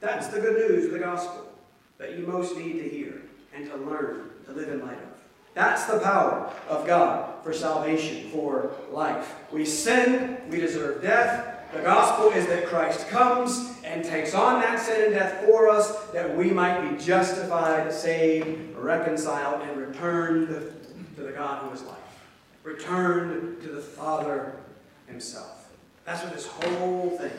[0.00, 1.48] That's the good news of the gospel
[1.98, 3.22] that you most need to hear
[3.54, 5.18] and to learn to live in light of.
[5.54, 9.34] That's the power of God for salvation, for life.
[9.52, 11.72] We sin, we deserve death.
[11.72, 16.04] The gospel is that Christ comes and takes on that sin and death for us
[16.12, 20.48] that we might be justified, saved, reconciled, and returned
[21.16, 21.96] to the God who is life.
[22.62, 24.54] Returned to the Father
[25.06, 25.70] himself.
[26.04, 27.32] That's what this whole thing.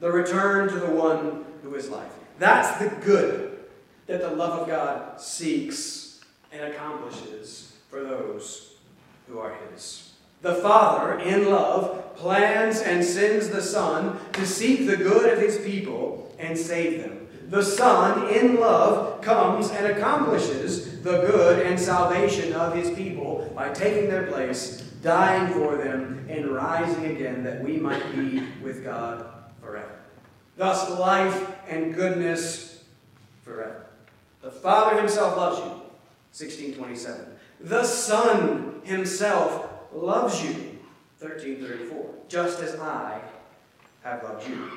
[0.00, 2.12] The return to the one who is life.
[2.38, 3.58] That's the good
[4.06, 8.76] that the love of God seeks and accomplishes for those
[9.28, 10.14] who are His.
[10.40, 15.58] The Father, in love, plans and sends the Son to seek the good of His
[15.58, 17.28] people and save them.
[17.48, 23.70] The Son, in love, comes and accomplishes the good and salvation of His people by
[23.74, 29.26] taking their place, dying for them, and rising again that we might be with God
[29.70, 29.96] forever.
[30.56, 32.84] Thus, life and goodness
[33.42, 33.86] forever.
[34.42, 35.80] The Father Himself loves you.
[36.32, 37.26] 1627.
[37.60, 40.78] The Son himself loves you.
[41.18, 42.14] 1334.
[42.28, 43.20] Just as I
[44.02, 44.70] have loved you.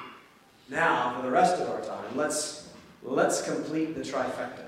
[0.70, 2.70] Now, for the rest of our time, let's,
[3.04, 4.66] let's complete the trifecta.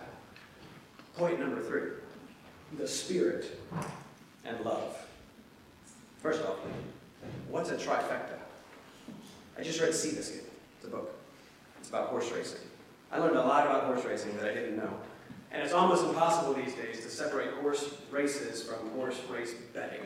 [1.17, 1.91] Point number three.
[2.77, 3.59] The Spirit
[4.45, 4.97] and love.
[6.21, 6.57] First off,
[7.49, 8.37] what's a trifecta?
[9.57, 10.43] I just read Seabiscuit.
[10.77, 11.13] It's a book.
[11.79, 12.59] It's about horse racing.
[13.11, 14.89] I learned a lot about horse racing that I didn't know.
[15.51, 20.01] And it's almost impossible these days to separate horse races from horse race betting.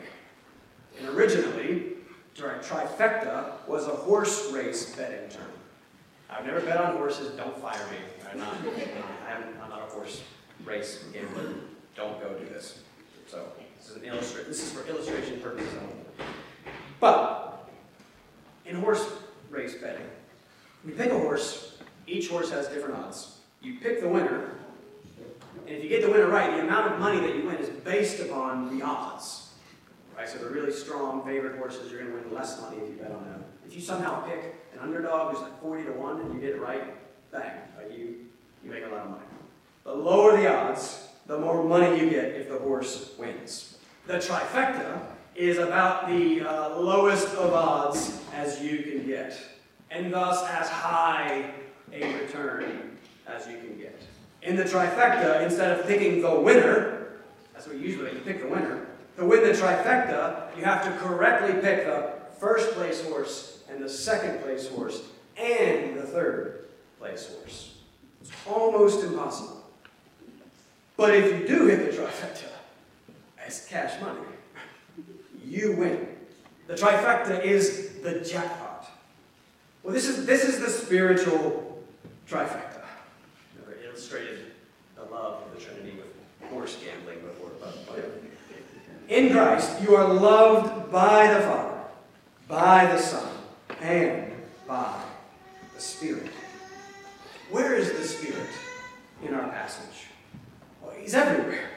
[0.98, 1.94] And originally,
[2.36, 5.50] trifecta was a horse race betting term.
[6.28, 7.32] I've never bet on horses.
[7.36, 7.96] Don't fire me.
[8.30, 8.54] I'm not.
[9.28, 10.22] I'm not a horse
[10.64, 11.54] race gambler.
[11.96, 12.82] Don't go do this.
[13.26, 16.28] So this is an illustra- This is for illustration purposes only.
[17.00, 17.68] But
[18.66, 19.04] in horse
[19.50, 20.06] race betting,
[20.86, 21.78] you pick a horse.
[22.06, 23.38] Each horse has different odds.
[23.62, 24.52] You pick the winner,
[25.66, 27.68] and if you get the winner right, the amount of money that you win is
[27.68, 29.50] based upon the odds.
[30.16, 30.28] Right?
[30.28, 33.12] So the really strong favorite horses, you're going to win less money if you bet
[33.12, 33.44] on them.
[33.66, 36.60] If you somehow pick an underdog who's like 40 to 1 and you get it
[36.60, 36.82] right,
[37.30, 37.90] bang, right?
[37.90, 38.26] you,
[38.64, 39.22] you make a lot of money.
[39.84, 43.78] The lower the odds, the more money you get if the horse wins.
[44.06, 45.00] The trifecta
[45.34, 49.38] is about the uh, lowest of odds as you can get,
[49.90, 51.50] and thus as high
[51.92, 54.00] a return as you can get.
[54.42, 57.08] In the trifecta, instead of picking the winner,
[57.52, 58.86] that's what you usually do, you pick the winner.
[59.18, 63.88] To win the trifecta, you have to correctly pick the first place horse and the
[63.88, 65.02] second place horse
[65.36, 66.66] and the third
[66.98, 67.76] place horse.
[68.22, 69.64] It's almost impossible.
[70.96, 72.48] But if you do hit the trifecta,
[73.46, 74.20] it's cash money.
[75.44, 76.08] You win.
[76.66, 78.69] The trifecta is the jackpot.
[79.82, 81.82] Well, this is, this is the spiritual
[82.28, 82.84] trifecta.
[83.58, 84.52] Never illustrated
[84.94, 87.40] the love of the Trinity with horse gambling before.
[89.10, 91.80] In Christ, you are loved by the Father,
[92.46, 93.28] by the Son,
[93.80, 94.30] and
[94.68, 95.02] by
[95.74, 96.30] the Spirit.
[97.50, 98.48] Where is the Spirit
[99.26, 100.06] in our passage?
[100.80, 101.70] Well, he's everywhere.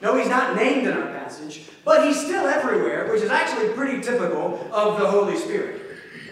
[0.00, 4.02] No, he's not named in our passage, but he's still everywhere, which is actually pretty
[4.02, 5.81] typical of the Holy Spirit.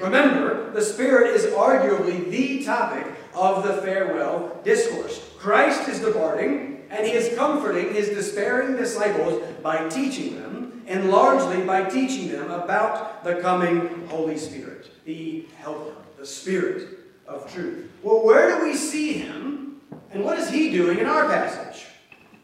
[0.01, 5.31] Remember, the Spirit is arguably the topic of the farewell discourse.
[5.39, 11.63] Christ is departing, and he is comforting his despairing disciples by teaching them, and largely
[11.63, 17.91] by teaching them about the coming Holy Spirit, the Helper, the Spirit of truth.
[18.03, 19.81] Well, where do we see him,
[20.13, 21.87] and what is he doing in our passage?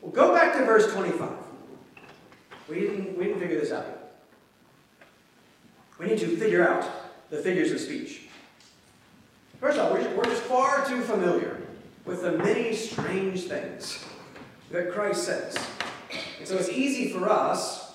[0.01, 1.31] Well, go back to verse 25.
[2.69, 4.03] We didn't, we didn't figure this out yet.
[5.99, 6.89] We need to figure out
[7.31, 8.23] the figures of speech.
[9.61, 11.63] First of all, we're just far too familiar
[12.05, 14.05] with the many strange things
[14.71, 15.57] that Christ says.
[16.39, 17.95] And so it's easy for us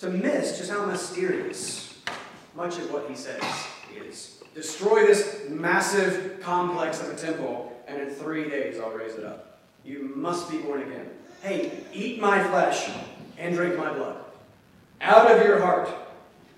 [0.00, 1.98] to miss just how mysterious
[2.54, 3.42] much of what he says
[3.96, 4.42] is.
[4.54, 9.60] Destroy this massive complex of a temple, and in three days I'll raise it up.
[9.84, 11.08] You must be born again.
[11.42, 12.90] Hey, eat my flesh
[13.38, 14.16] and drink my blood.
[15.00, 15.88] Out of your heart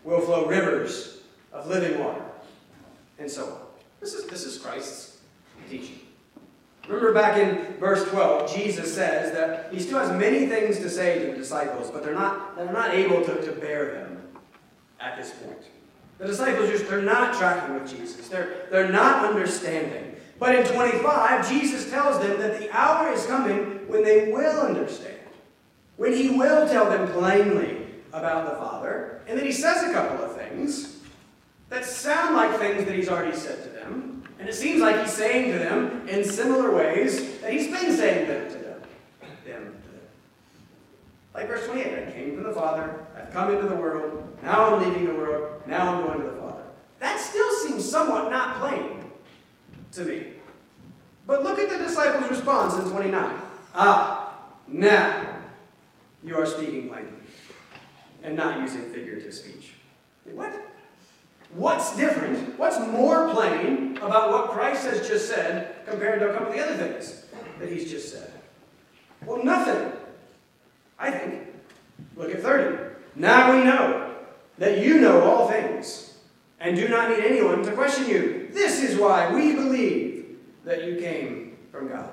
[0.05, 1.18] will flow rivers
[1.53, 2.23] of living water.
[3.19, 3.59] And so on.
[4.01, 5.19] This is, this is Christ's
[5.69, 5.99] teaching.
[6.87, 11.19] Remember back in verse 12, Jesus says that he still has many things to say
[11.19, 14.23] to the disciples, but they're not, they're not able to, to bear them
[14.99, 15.65] at this point.
[16.17, 18.29] The disciples just they're not tracking with Jesus.
[18.29, 20.17] They're, they're not understanding.
[20.39, 25.19] But in 25, Jesus tells them that the hour is coming when they will understand.
[25.97, 29.21] When he will tell them plainly about the Father.
[29.29, 30.88] And then he says a couple of things
[31.71, 34.23] that sound like things that he's already said to them.
[34.39, 38.29] And it seems like he's saying to them in similar ways that he's been saying
[38.29, 38.81] them to them.
[39.45, 39.77] them.
[41.35, 44.83] Like verse 28, I came from the Father, I've come into the world, now I'm
[44.83, 46.63] leaving the world, now I'm going to the Father.
[47.01, 49.05] That still seems somewhat not plain
[49.93, 50.27] to me.
[51.27, 53.41] But look at the disciples' response in 29.
[53.75, 55.37] Ah, now
[56.25, 57.13] you are speaking plainly
[58.23, 59.75] and not using figurative speech.
[60.33, 60.53] What?
[61.55, 62.59] What's different?
[62.59, 66.63] What's more plain about what Christ has just said compared to a couple of the
[66.63, 67.25] other things
[67.59, 68.33] that he's just said?
[69.25, 69.93] Well, nothing.
[70.99, 71.47] I think.
[72.17, 72.95] Look at 30.
[73.17, 74.15] Now we know
[74.59, 76.15] that you know all things
[76.61, 78.49] and do not need anyone to question you.
[78.53, 82.11] This is why we believe that you came from God.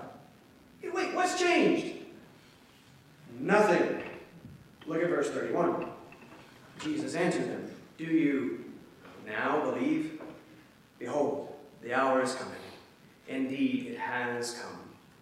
[0.82, 1.96] Hey, wait, what's changed?
[3.40, 4.04] Nothing.
[4.86, 5.90] Look at verse 31.
[6.80, 8.65] Jesus answered them, Do you
[9.26, 10.22] now believe?
[11.00, 12.54] Behold, the hour is coming.
[13.28, 14.80] Indeed, it has come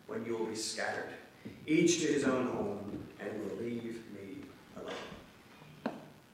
[0.07, 1.09] when you will be scattered,
[1.65, 4.43] each to his own home, and will leave me
[4.77, 4.93] alone.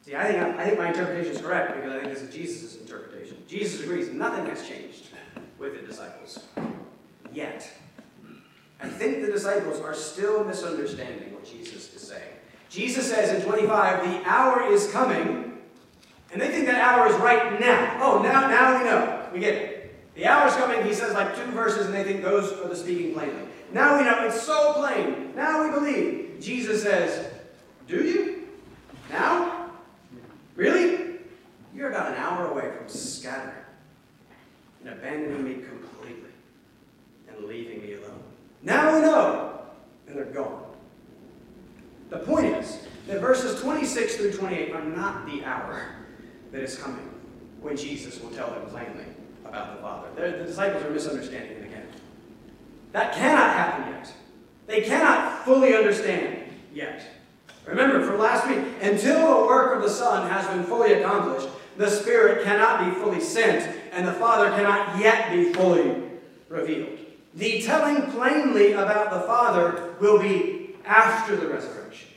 [0.01, 2.81] See, I think, I think my interpretation is correct because I think this is Jesus'
[2.81, 3.37] interpretation.
[3.47, 5.09] Jesus agrees nothing has changed
[5.57, 6.45] with the disciples.
[7.31, 7.69] Yet,
[8.81, 12.33] I think the disciples are still misunderstanding what Jesus is saying.
[12.69, 15.48] Jesus says in 25, the hour is coming,
[16.31, 17.97] and they think that hour is right now.
[18.01, 19.29] Oh, now, now we know.
[19.33, 20.15] We get it.
[20.15, 22.75] The hour is coming, he says like two verses, and they think those are the
[22.75, 23.41] speaking plainly.
[23.73, 25.33] Now we know, it's so plain.
[25.35, 26.37] Now we believe.
[26.39, 27.31] Jesus says,
[27.87, 28.47] Do you?
[29.09, 29.71] Now?
[30.55, 31.19] Really?
[31.73, 33.55] You're about an hour away from scattering
[34.81, 36.31] and abandoning me completely
[37.29, 38.23] and leaving me alone.
[38.61, 39.61] Now we know,
[40.07, 40.65] and they're gone.
[42.09, 45.95] The point is that verses 26 through 28 are not the hour
[46.51, 47.09] that is coming
[47.61, 49.05] when Jesus will tell them plainly
[49.45, 50.07] about the Father.
[50.15, 51.87] They're, the disciples are misunderstanding it again.
[52.91, 54.13] That cannot happen yet.
[54.67, 56.43] They cannot fully understand
[56.73, 57.03] yet.
[57.65, 61.89] Remember from last week, until the work of the Son has been fully accomplished, the
[61.89, 65.95] Spirit cannot be fully sent, and the Father cannot yet be fully
[66.47, 66.97] revealed.
[67.35, 72.08] The telling plainly about the Father will be after the resurrection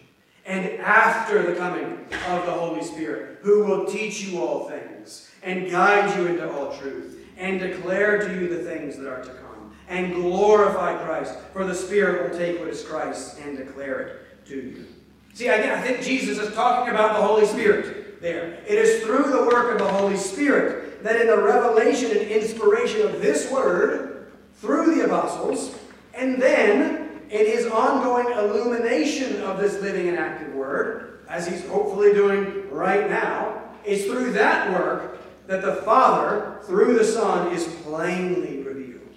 [0.45, 1.93] and after the coming
[2.29, 6.77] of the Holy Spirit, who will teach you all things and guide you into all
[6.77, 11.65] truth and declare to you the things that are to come and glorify Christ, for
[11.65, 14.87] the Spirit will take what is Christ's and declare it to you.
[15.35, 18.63] See, again, I think Jesus is talking about the Holy Spirit there.
[18.67, 23.03] It is through the work of the Holy Spirit that in the revelation and inspiration
[23.03, 25.77] of this word through the apostles,
[26.15, 27.02] and then
[27.33, 33.09] in his ongoing illumination of this living and active word, as he's hopefully doing right
[33.09, 39.15] now, it's through that work that the Father, through the Son, is plainly revealed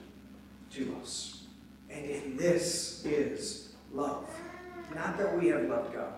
[0.71, 1.43] to us.
[1.89, 4.29] And in this is love.
[4.95, 6.13] Not that we have loved God,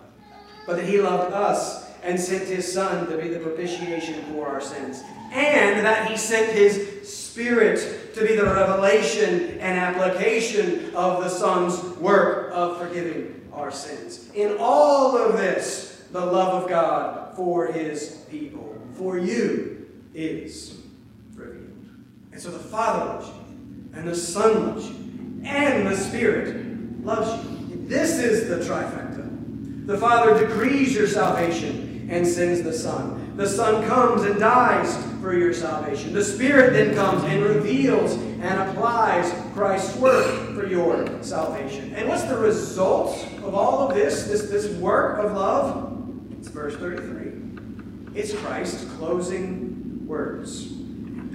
[0.68, 4.60] but that he loved us and sent his Son to be the propitiation for our
[4.60, 7.08] sins, and that he sent his
[7.38, 14.28] Spirit to be the revelation and application of the Son's work of forgiving our sins.
[14.34, 20.80] In all of this, the love of God for his people, for you, is
[21.36, 21.86] revealed.
[22.32, 27.44] And so the Father loves you, and the Son loves you, and the Spirit loves
[27.44, 27.86] you.
[27.86, 29.86] This is the trifecta.
[29.86, 33.27] The Father decrees your salvation and sends the Son.
[33.38, 36.12] The Son comes and dies for your salvation.
[36.12, 41.94] The Spirit then comes and reveals and applies Christ's work for your salvation.
[41.94, 46.00] And what's the result of all of this, this, this work of love?
[46.32, 48.18] It's verse 33.
[48.18, 50.72] It's Christ's closing words.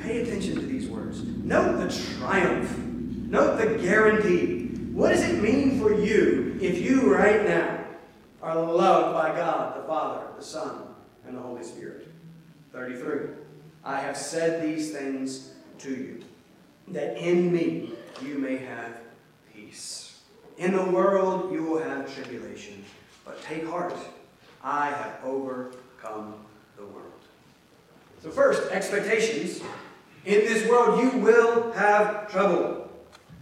[0.01, 1.23] Pay attention to these words.
[1.23, 2.77] Note the triumph.
[2.79, 4.65] Note the guarantee.
[4.91, 7.85] What does it mean for you if you right now
[8.41, 10.82] are loved by God, the Father, the Son,
[11.27, 12.07] and the Holy Spirit.
[12.71, 13.29] 33.
[13.83, 16.23] I have said these things to you,
[16.89, 18.97] that in me you may have
[19.53, 20.21] peace.
[20.57, 22.83] In the world you will have tribulation,
[23.25, 23.95] but take heart,
[24.63, 26.35] I have overcome
[26.77, 27.11] the world.
[28.21, 29.61] So, first, expectations.
[30.25, 32.89] In this world you will have trouble.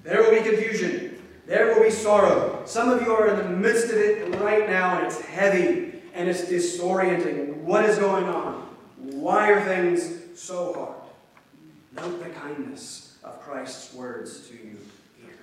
[0.03, 1.21] There will be confusion.
[1.45, 2.63] There will be sorrow.
[2.65, 6.30] Some of you are in the midst of it right now, and it's heavy and
[6.30, 7.57] it's disorienting.
[7.57, 8.68] What is going on?
[8.97, 10.97] Why are things so hard?
[11.93, 14.78] Note the kindness of Christ's words to you
[15.22, 15.36] here.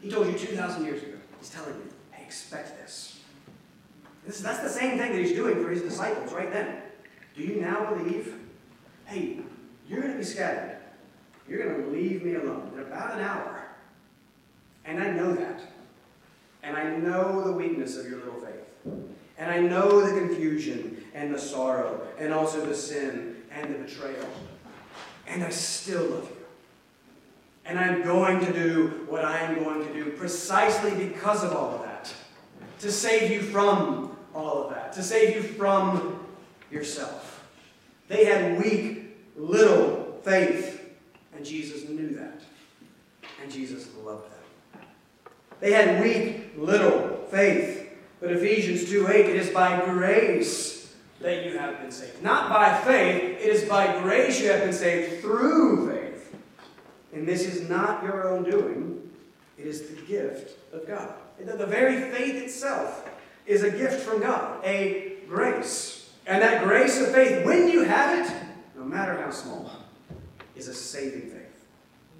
[0.00, 1.16] He told you 2,000 years ago.
[1.38, 3.20] He's telling you, hey, expect this.
[4.26, 4.40] this.
[4.40, 6.82] That's the same thing that he's doing for his disciples right then.
[7.36, 8.34] Do you now believe?
[9.04, 9.38] Hey,
[9.88, 10.76] you're going to be scattered.
[11.48, 13.68] You're going to leave me alone in about an hour.
[14.84, 15.60] And I know that.
[16.62, 18.57] And I know the weakness of your little faith.
[19.38, 24.28] And I know the confusion and the sorrow and also the sin and the betrayal.
[25.26, 26.36] And I still love you.
[27.64, 31.74] And I'm going to do what I am going to do precisely because of all
[31.74, 32.12] of that.
[32.80, 34.92] To save you from all of that.
[34.94, 36.26] To save you from
[36.70, 37.46] yourself.
[38.08, 40.94] They had weak, little faith.
[41.36, 42.40] And Jesus knew that.
[43.42, 44.82] And Jesus loved them.
[45.60, 47.77] They had weak, little faith.
[48.20, 52.22] But Ephesians 2 8, it is by grace that you have been saved.
[52.22, 56.36] Not by faith, it is by grace you have been saved through faith.
[57.12, 59.10] And this is not your own doing,
[59.56, 61.14] it is the gift of God.
[61.38, 63.08] The very faith itself
[63.46, 66.10] is a gift from God, a grace.
[66.26, 68.36] And that grace of faith, when you have it,
[68.76, 69.70] no matter how small,
[70.56, 71.66] is a saving faith.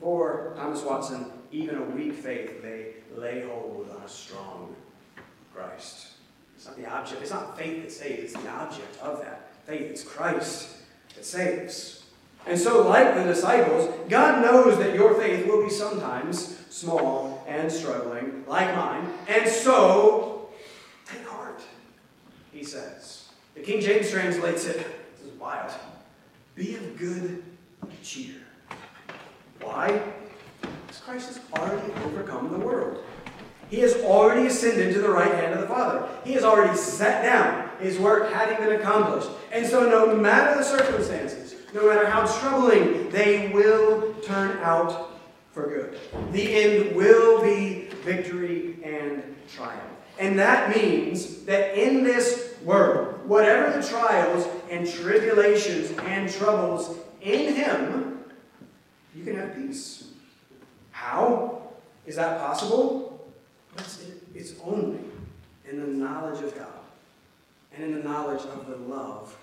[0.01, 4.75] For Thomas Watson, even a weak faith may lay hold on a strong
[5.59, 6.09] Christ.
[6.57, 9.91] It's not the object, it's not faith that saves, it's the object of that faith.
[9.91, 10.77] It's Christ
[11.15, 12.05] that saves.
[12.47, 17.71] And so, like the disciples, God knows that your faith will be sometimes small and
[17.71, 19.07] struggling, like mine.
[19.29, 20.49] And so,
[21.07, 21.61] take heart,
[22.53, 23.29] he says.
[23.55, 25.73] The King James translates it, this is wild,
[26.55, 27.43] be of good
[28.03, 28.37] cheer.
[29.61, 30.01] Why?
[30.61, 33.05] Because Christ has already overcome the world.
[33.71, 36.09] He has already ascended to the right hand of the Father.
[36.25, 39.29] He has already sat down, his work having been accomplished.
[39.53, 45.19] And so, no matter the circumstances, no matter how troubling, they will turn out
[45.53, 45.99] for good.
[46.33, 49.23] The end will be victory and
[49.55, 49.83] triumph.
[50.19, 57.55] And that means that in this world, whatever the trials and tribulations and troubles in
[57.55, 58.25] Him,
[59.15, 60.09] you can have peace.
[60.91, 61.63] How
[62.07, 63.08] is that possible?
[64.35, 64.99] It's only
[65.69, 66.67] in the knowledge of God
[67.75, 69.37] and in the knowledge of the love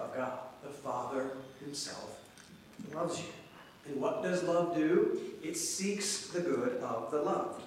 [0.00, 0.38] of God.
[0.62, 1.30] The Father
[1.60, 2.20] Himself
[2.94, 3.26] loves you.
[3.86, 5.20] And what does love do?
[5.42, 7.62] It seeks the good of the loved.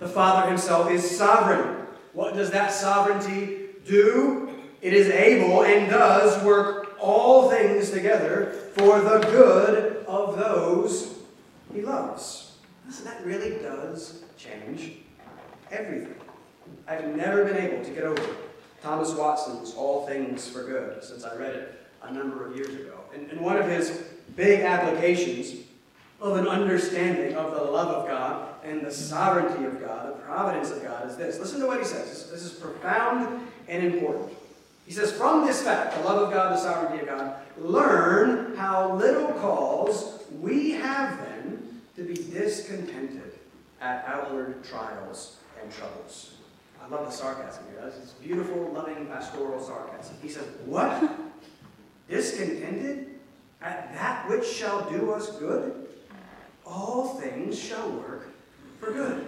[0.00, 1.86] The Father Himself is sovereign.
[2.12, 4.48] What does that sovereignty do?
[4.80, 11.18] It is able and does work all things together for the good of those
[11.74, 12.52] He loves.
[13.02, 15.03] That really does change
[15.70, 16.14] everything.
[16.86, 18.22] I've never been able to get over
[18.82, 23.00] Thomas Watson's All Things for Good since I read it a number of years ago.
[23.14, 24.04] And, and one of his
[24.36, 25.64] big applications
[26.20, 30.70] of an understanding of the love of God and the sovereignty of God, the providence
[30.70, 31.38] of God, is this.
[31.38, 32.30] Listen to what he says.
[32.30, 34.32] This is profound and important.
[34.86, 38.94] He says, From this fact, the love of God, the sovereignty of God, learn how
[38.94, 43.38] little cause we have then to be discontented
[43.80, 46.34] at outward trials and troubles.
[46.82, 47.80] I love the sarcasm here.
[47.82, 50.16] That's beautiful, loving, pastoral sarcasm.
[50.22, 51.10] He says, What?
[52.08, 53.18] Discontented
[53.62, 55.88] at that which shall do us good?
[56.66, 58.28] All things shall work
[58.78, 59.26] for good.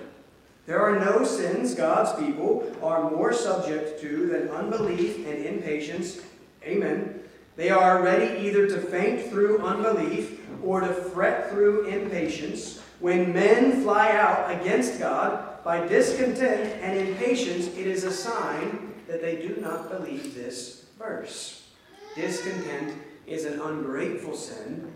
[0.67, 6.21] There are no sins God's people are more subject to than unbelief and impatience.
[6.65, 7.21] Amen.
[7.57, 12.83] They are ready either to faint through unbelief or to fret through impatience.
[13.01, 19.21] When men fly out against God by discontent and impatience, it is a sign that
[19.21, 21.71] they do not believe this verse.
[22.15, 22.97] Discontent
[23.27, 24.93] is an ungrateful sin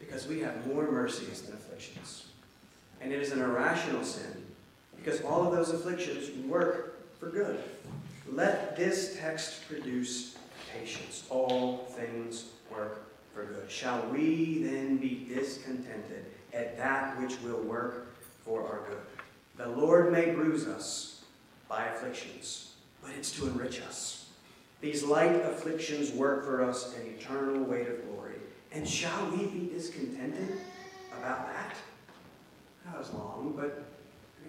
[0.00, 2.28] because we have more mercies than afflictions.
[3.02, 4.46] And it is an irrational sin
[4.96, 7.62] because all of those afflictions work for good.
[8.32, 10.38] Let this text produce
[10.72, 11.24] patience.
[11.28, 13.70] All things work for good.
[13.70, 19.13] Shall we then be discontented at that which will work for our good?
[19.56, 21.22] The Lord may bruise us
[21.68, 24.30] by afflictions, but it's to enrich us.
[24.80, 28.34] These light afflictions work for us an eternal weight of glory.
[28.72, 30.58] And shall we be discontented
[31.18, 31.74] about that?
[32.84, 33.84] That was long, but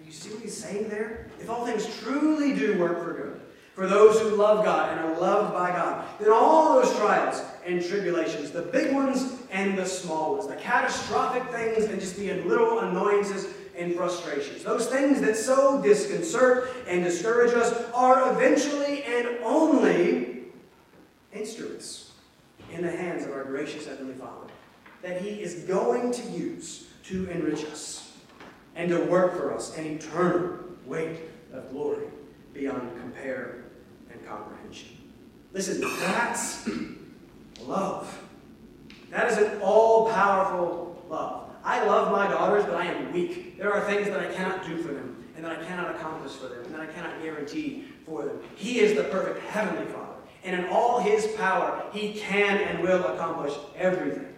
[0.04, 1.28] you see what he's saying there?
[1.40, 3.40] If all things truly do work for good,
[3.74, 7.84] for those who love God and are loved by God, then all those trials and
[7.84, 12.80] tribulations, the big ones and the small ones, the catastrophic things and just the little
[12.80, 13.46] annoyances
[13.76, 20.44] and frustrations, those things that so disconcert and discourage us, are eventually and only
[21.32, 22.12] instruments
[22.72, 24.46] in the hands of our gracious Heavenly Father
[25.02, 28.16] that He is going to use to enrich us
[28.74, 31.20] and to work for us an eternal weight
[31.52, 32.06] of glory
[32.52, 33.64] beyond compare
[34.10, 34.88] and comprehension.
[35.52, 36.68] Listen, that's
[37.62, 38.22] love.
[39.10, 41.45] That is an all powerful love.
[41.66, 43.58] I love my daughters, but I am weak.
[43.58, 46.46] There are things that I cannot do for them, and that I cannot accomplish for
[46.46, 48.38] them, and that I cannot guarantee for them.
[48.54, 50.14] He is the perfect Heavenly Father,
[50.44, 54.32] and in all His power, He can and will accomplish everything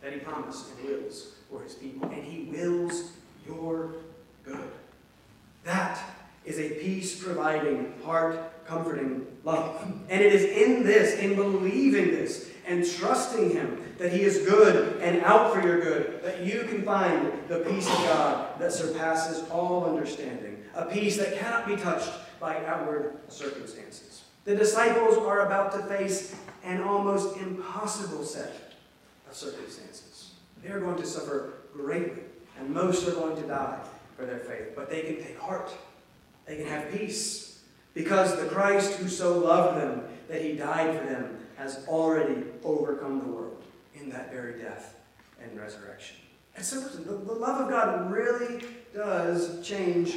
[0.00, 2.08] that He promised and wills for His people.
[2.08, 3.12] And He wills
[3.46, 3.96] your
[4.42, 4.70] good.
[5.64, 6.00] That
[6.46, 9.82] is a peace providing, heart comforting love.
[10.08, 15.00] And it is in this, in believing this, and trusting Him that He is good
[15.00, 19.48] and out for your good, that you can find the peace of God that surpasses
[19.50, 22.10] all understanding, a peace that cannot be touched
[22.40, 24.24] by outward circumstances.
[24.44, 28.74] The disciples are about to face an almost impossible set
[29.28, 30.32] of circumstances.
[30.62, 32.22] They are going to suffer greatly
[32.58, 33.78] and most are going to die
[34.16, 34.72] for their faith.
[34.74, 35.70] But they can take heart.
[36.46, 37.60] They can have peace.
[37.94, 43.20] Because the Christ who so loved them that he died for them has already overcome
[43.20, 43.62] the world
[43.94, 44.96] in that very death
[45.42, 46.16] and resurrection.
[46.54, 50.16] And so the, the love of God really does change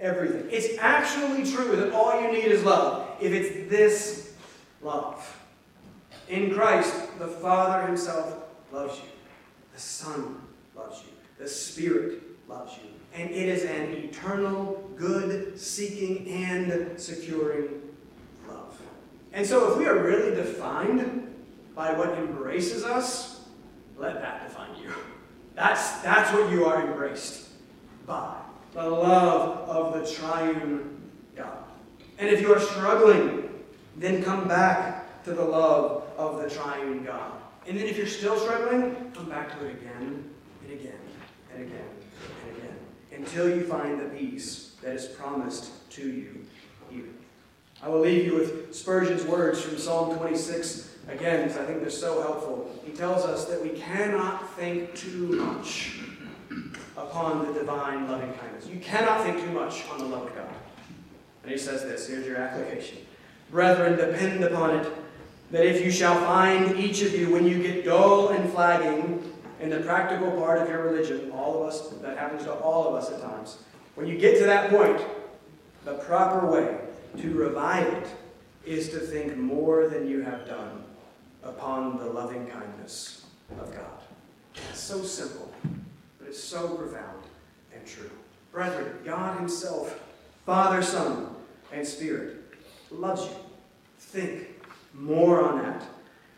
[0.00, 0.46] everything.
[0.50, 4.34] It's actually true that all you need is love if it's this
[4.82, 5.38] love.
[6.28, 9.08] In Christ, the Father himself loves you.
[9.74, 10.40] The Son
[10.76, 11.12] loves you.
[11.38, 12.88] The Spirit loves you.
[13.14, 17.81] And it is an eternal, good, seeking, and securing.
[19.32, 21.34] And so if we are really defined
[21.74, 23.40] by what embraces us,
[23.96, 24.92] let that define you.
[25.54, 27.48] That's, that's what you are embraced
[28.06, 28.36] by.
[28.74, 31.00] The love of the triune
[31.36, 31.64] God.
[32.18, 33.48] And if you are struggling,
[33.96, 37.32] then come back to the love of the triune God.
[37.66, 40.30] And then if you're still struggling, come back to it again
[40.62, 40.98] and again
[41.54, 41.88] and again
[42.46, 42.76] and again
[43.12, 46.44] until you find the peace that is promised to you
[46.90, 47.04] here.
[47.82, 51.90] I will leave you with Spurgeon's words from Psalm 26 again because I think they're
[51.90, 52.70] so helpful.
[52.84, 55.98] He tells us that we cannot think too much
[56.96, 58.68] upon the divine loving kindness.
[58.68, 60.54] You cannot think too much on the love of God.
[61.42, 62.98] And he says this here's your application.
[63.50, 64.92] Brethren, depend upon it
[65.50, 69.28] that if you shall find each of you, when you get dull and flagging,
[69.60, 72.94] in the practical part of your religion, all of us, that happens to all of
[72.94, 73.58] us at times,
[73.94, 75.00] when you get to that point,
[75.84, 76.78] the proper way
[77.18, 78.06] to revive it
[78.64, 80.84] is to think more than you have done
[81.42, 83.26] upon the loving kindness
[83.60, 84.00] of God.
[84.70, 85.52] It's so simple,
[86.18, 87.22] but it's so profound
[87.74, 88.10] and true.
[88.52, 90.00] Brethren, God Himself,
[90.44, 91.34] Father, Son,
[91.72, 92.36] and Spirit,
[92.90, 93.36] loves you.
[93.98, 94.48] Think
[94.92, 95.82] more on that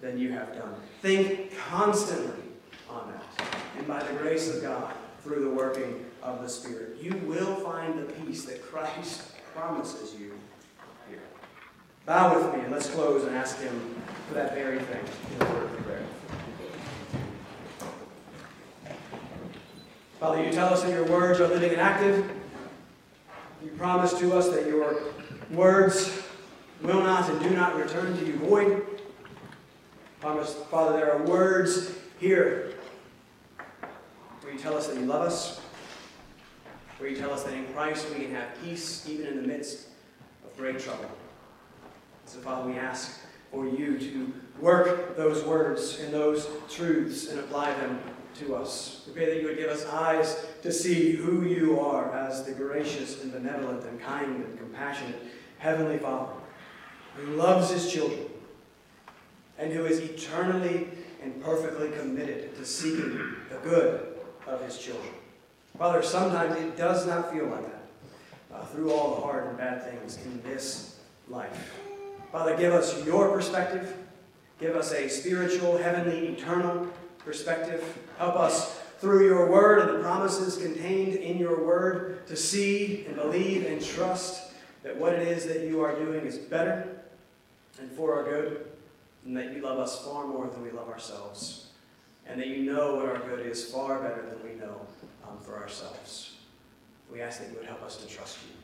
[0.01, 0.75] than you have done.
[1.03, 2.43] Think constantly
[2.89, 3.49] on that.
[3.77, 7.99] And by the grace of God, through the working of the Spirit, you will find
[7.99, 10.34] the peace that Christ promises you.
[12.07, 13.95] Bow with me and let's close and ask Him
[14.29, 15.05] for that very thing
[15.37, 16.03] in a word of prayer.
[20.21, 22.31] Father, you tell us that your words are living and active.
[23.63, 25.03] You promise to us that your
[25.51, 26.23] words
[26.83, 28.87] will not and do not return to you void.
[30.21, 32.75] Promise, Father, there are words here
[34.43, 35.59] where you tell us that you love us,
[36.99, 39.89] where you tell us that in Christ we can have peace even in the midst
[40.45, 41.11] of great trouble.
[42.27, 43.21] So, Father, we ask
[43.51, 48.01] for you to work those words and those truths and apply them
[48.41, 49.05] to us.
[49.07, 52.53] We pray that you would give us eyes to see who you are as the
[52.53, 55.21] gracious and benevolent and kind and compassionate
[55.59, 56.33] Heavenly Father
[57.17, 58.27] who loves his children
[59.59, 60.89] and who is eternally
[61.23, 64.15] and perfectly committed to seeking the good
[64.47, 65.13] of his children.
[65.79, 67.85] Father, sometimes it does not feel like that
[68.53, 71.84] uh, through all the hard and bad things in this life.
[72.35, 73.97] Father, give us your perspective.
[74.59, 77.97] Give us a spiritual, heavenly, eternal perspective.
[78.19, 83.15] Help us through your word and the promises contained in your word to see and
[83.15, 87.05] believe and trust that what it is that you are doing is better
[87.81, 88.67] and for our good,
[89.25, 91.69] and that you love us far more than we love ourselves,
[92.27, 94.81] and that you know what our good is far better than we know
[95.29, 96.35] um, for ourselves.
[97.13, 98.57] We ask that you would help us to trust you.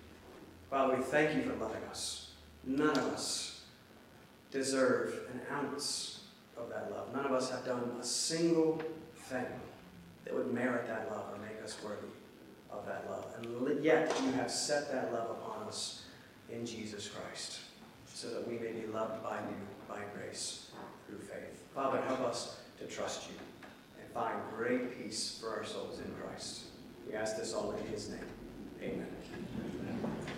[0.68, 2.32] Father, we thank you for loving us.
[2.64, 3.59] None of us
[4.50, 6.20] deserve an ounce
[6.56, 7.14] of that love.
[7.14, 8.80] None of us have done a single
[9.14, 9.46] thing
[10.24, 12.08] that would merit that love or make us worthy
[12.70, 13.26] of that love.
[13.38, 16.04] And yet you have set that love upon us
[16.50, 17.60] in Jesus Christ
[18.12, 19.56] so that we may be loved by you
[19.88, 20.70] by grace
[21.06, 21.62] through faith.
[21.74, 23.36] Father, help us to trust you
[24.00, 26.64] and find great peace for our souls in Christ.
[27.08, 28.20] We ask this all in his name.
[28.82, 29.06] Amen.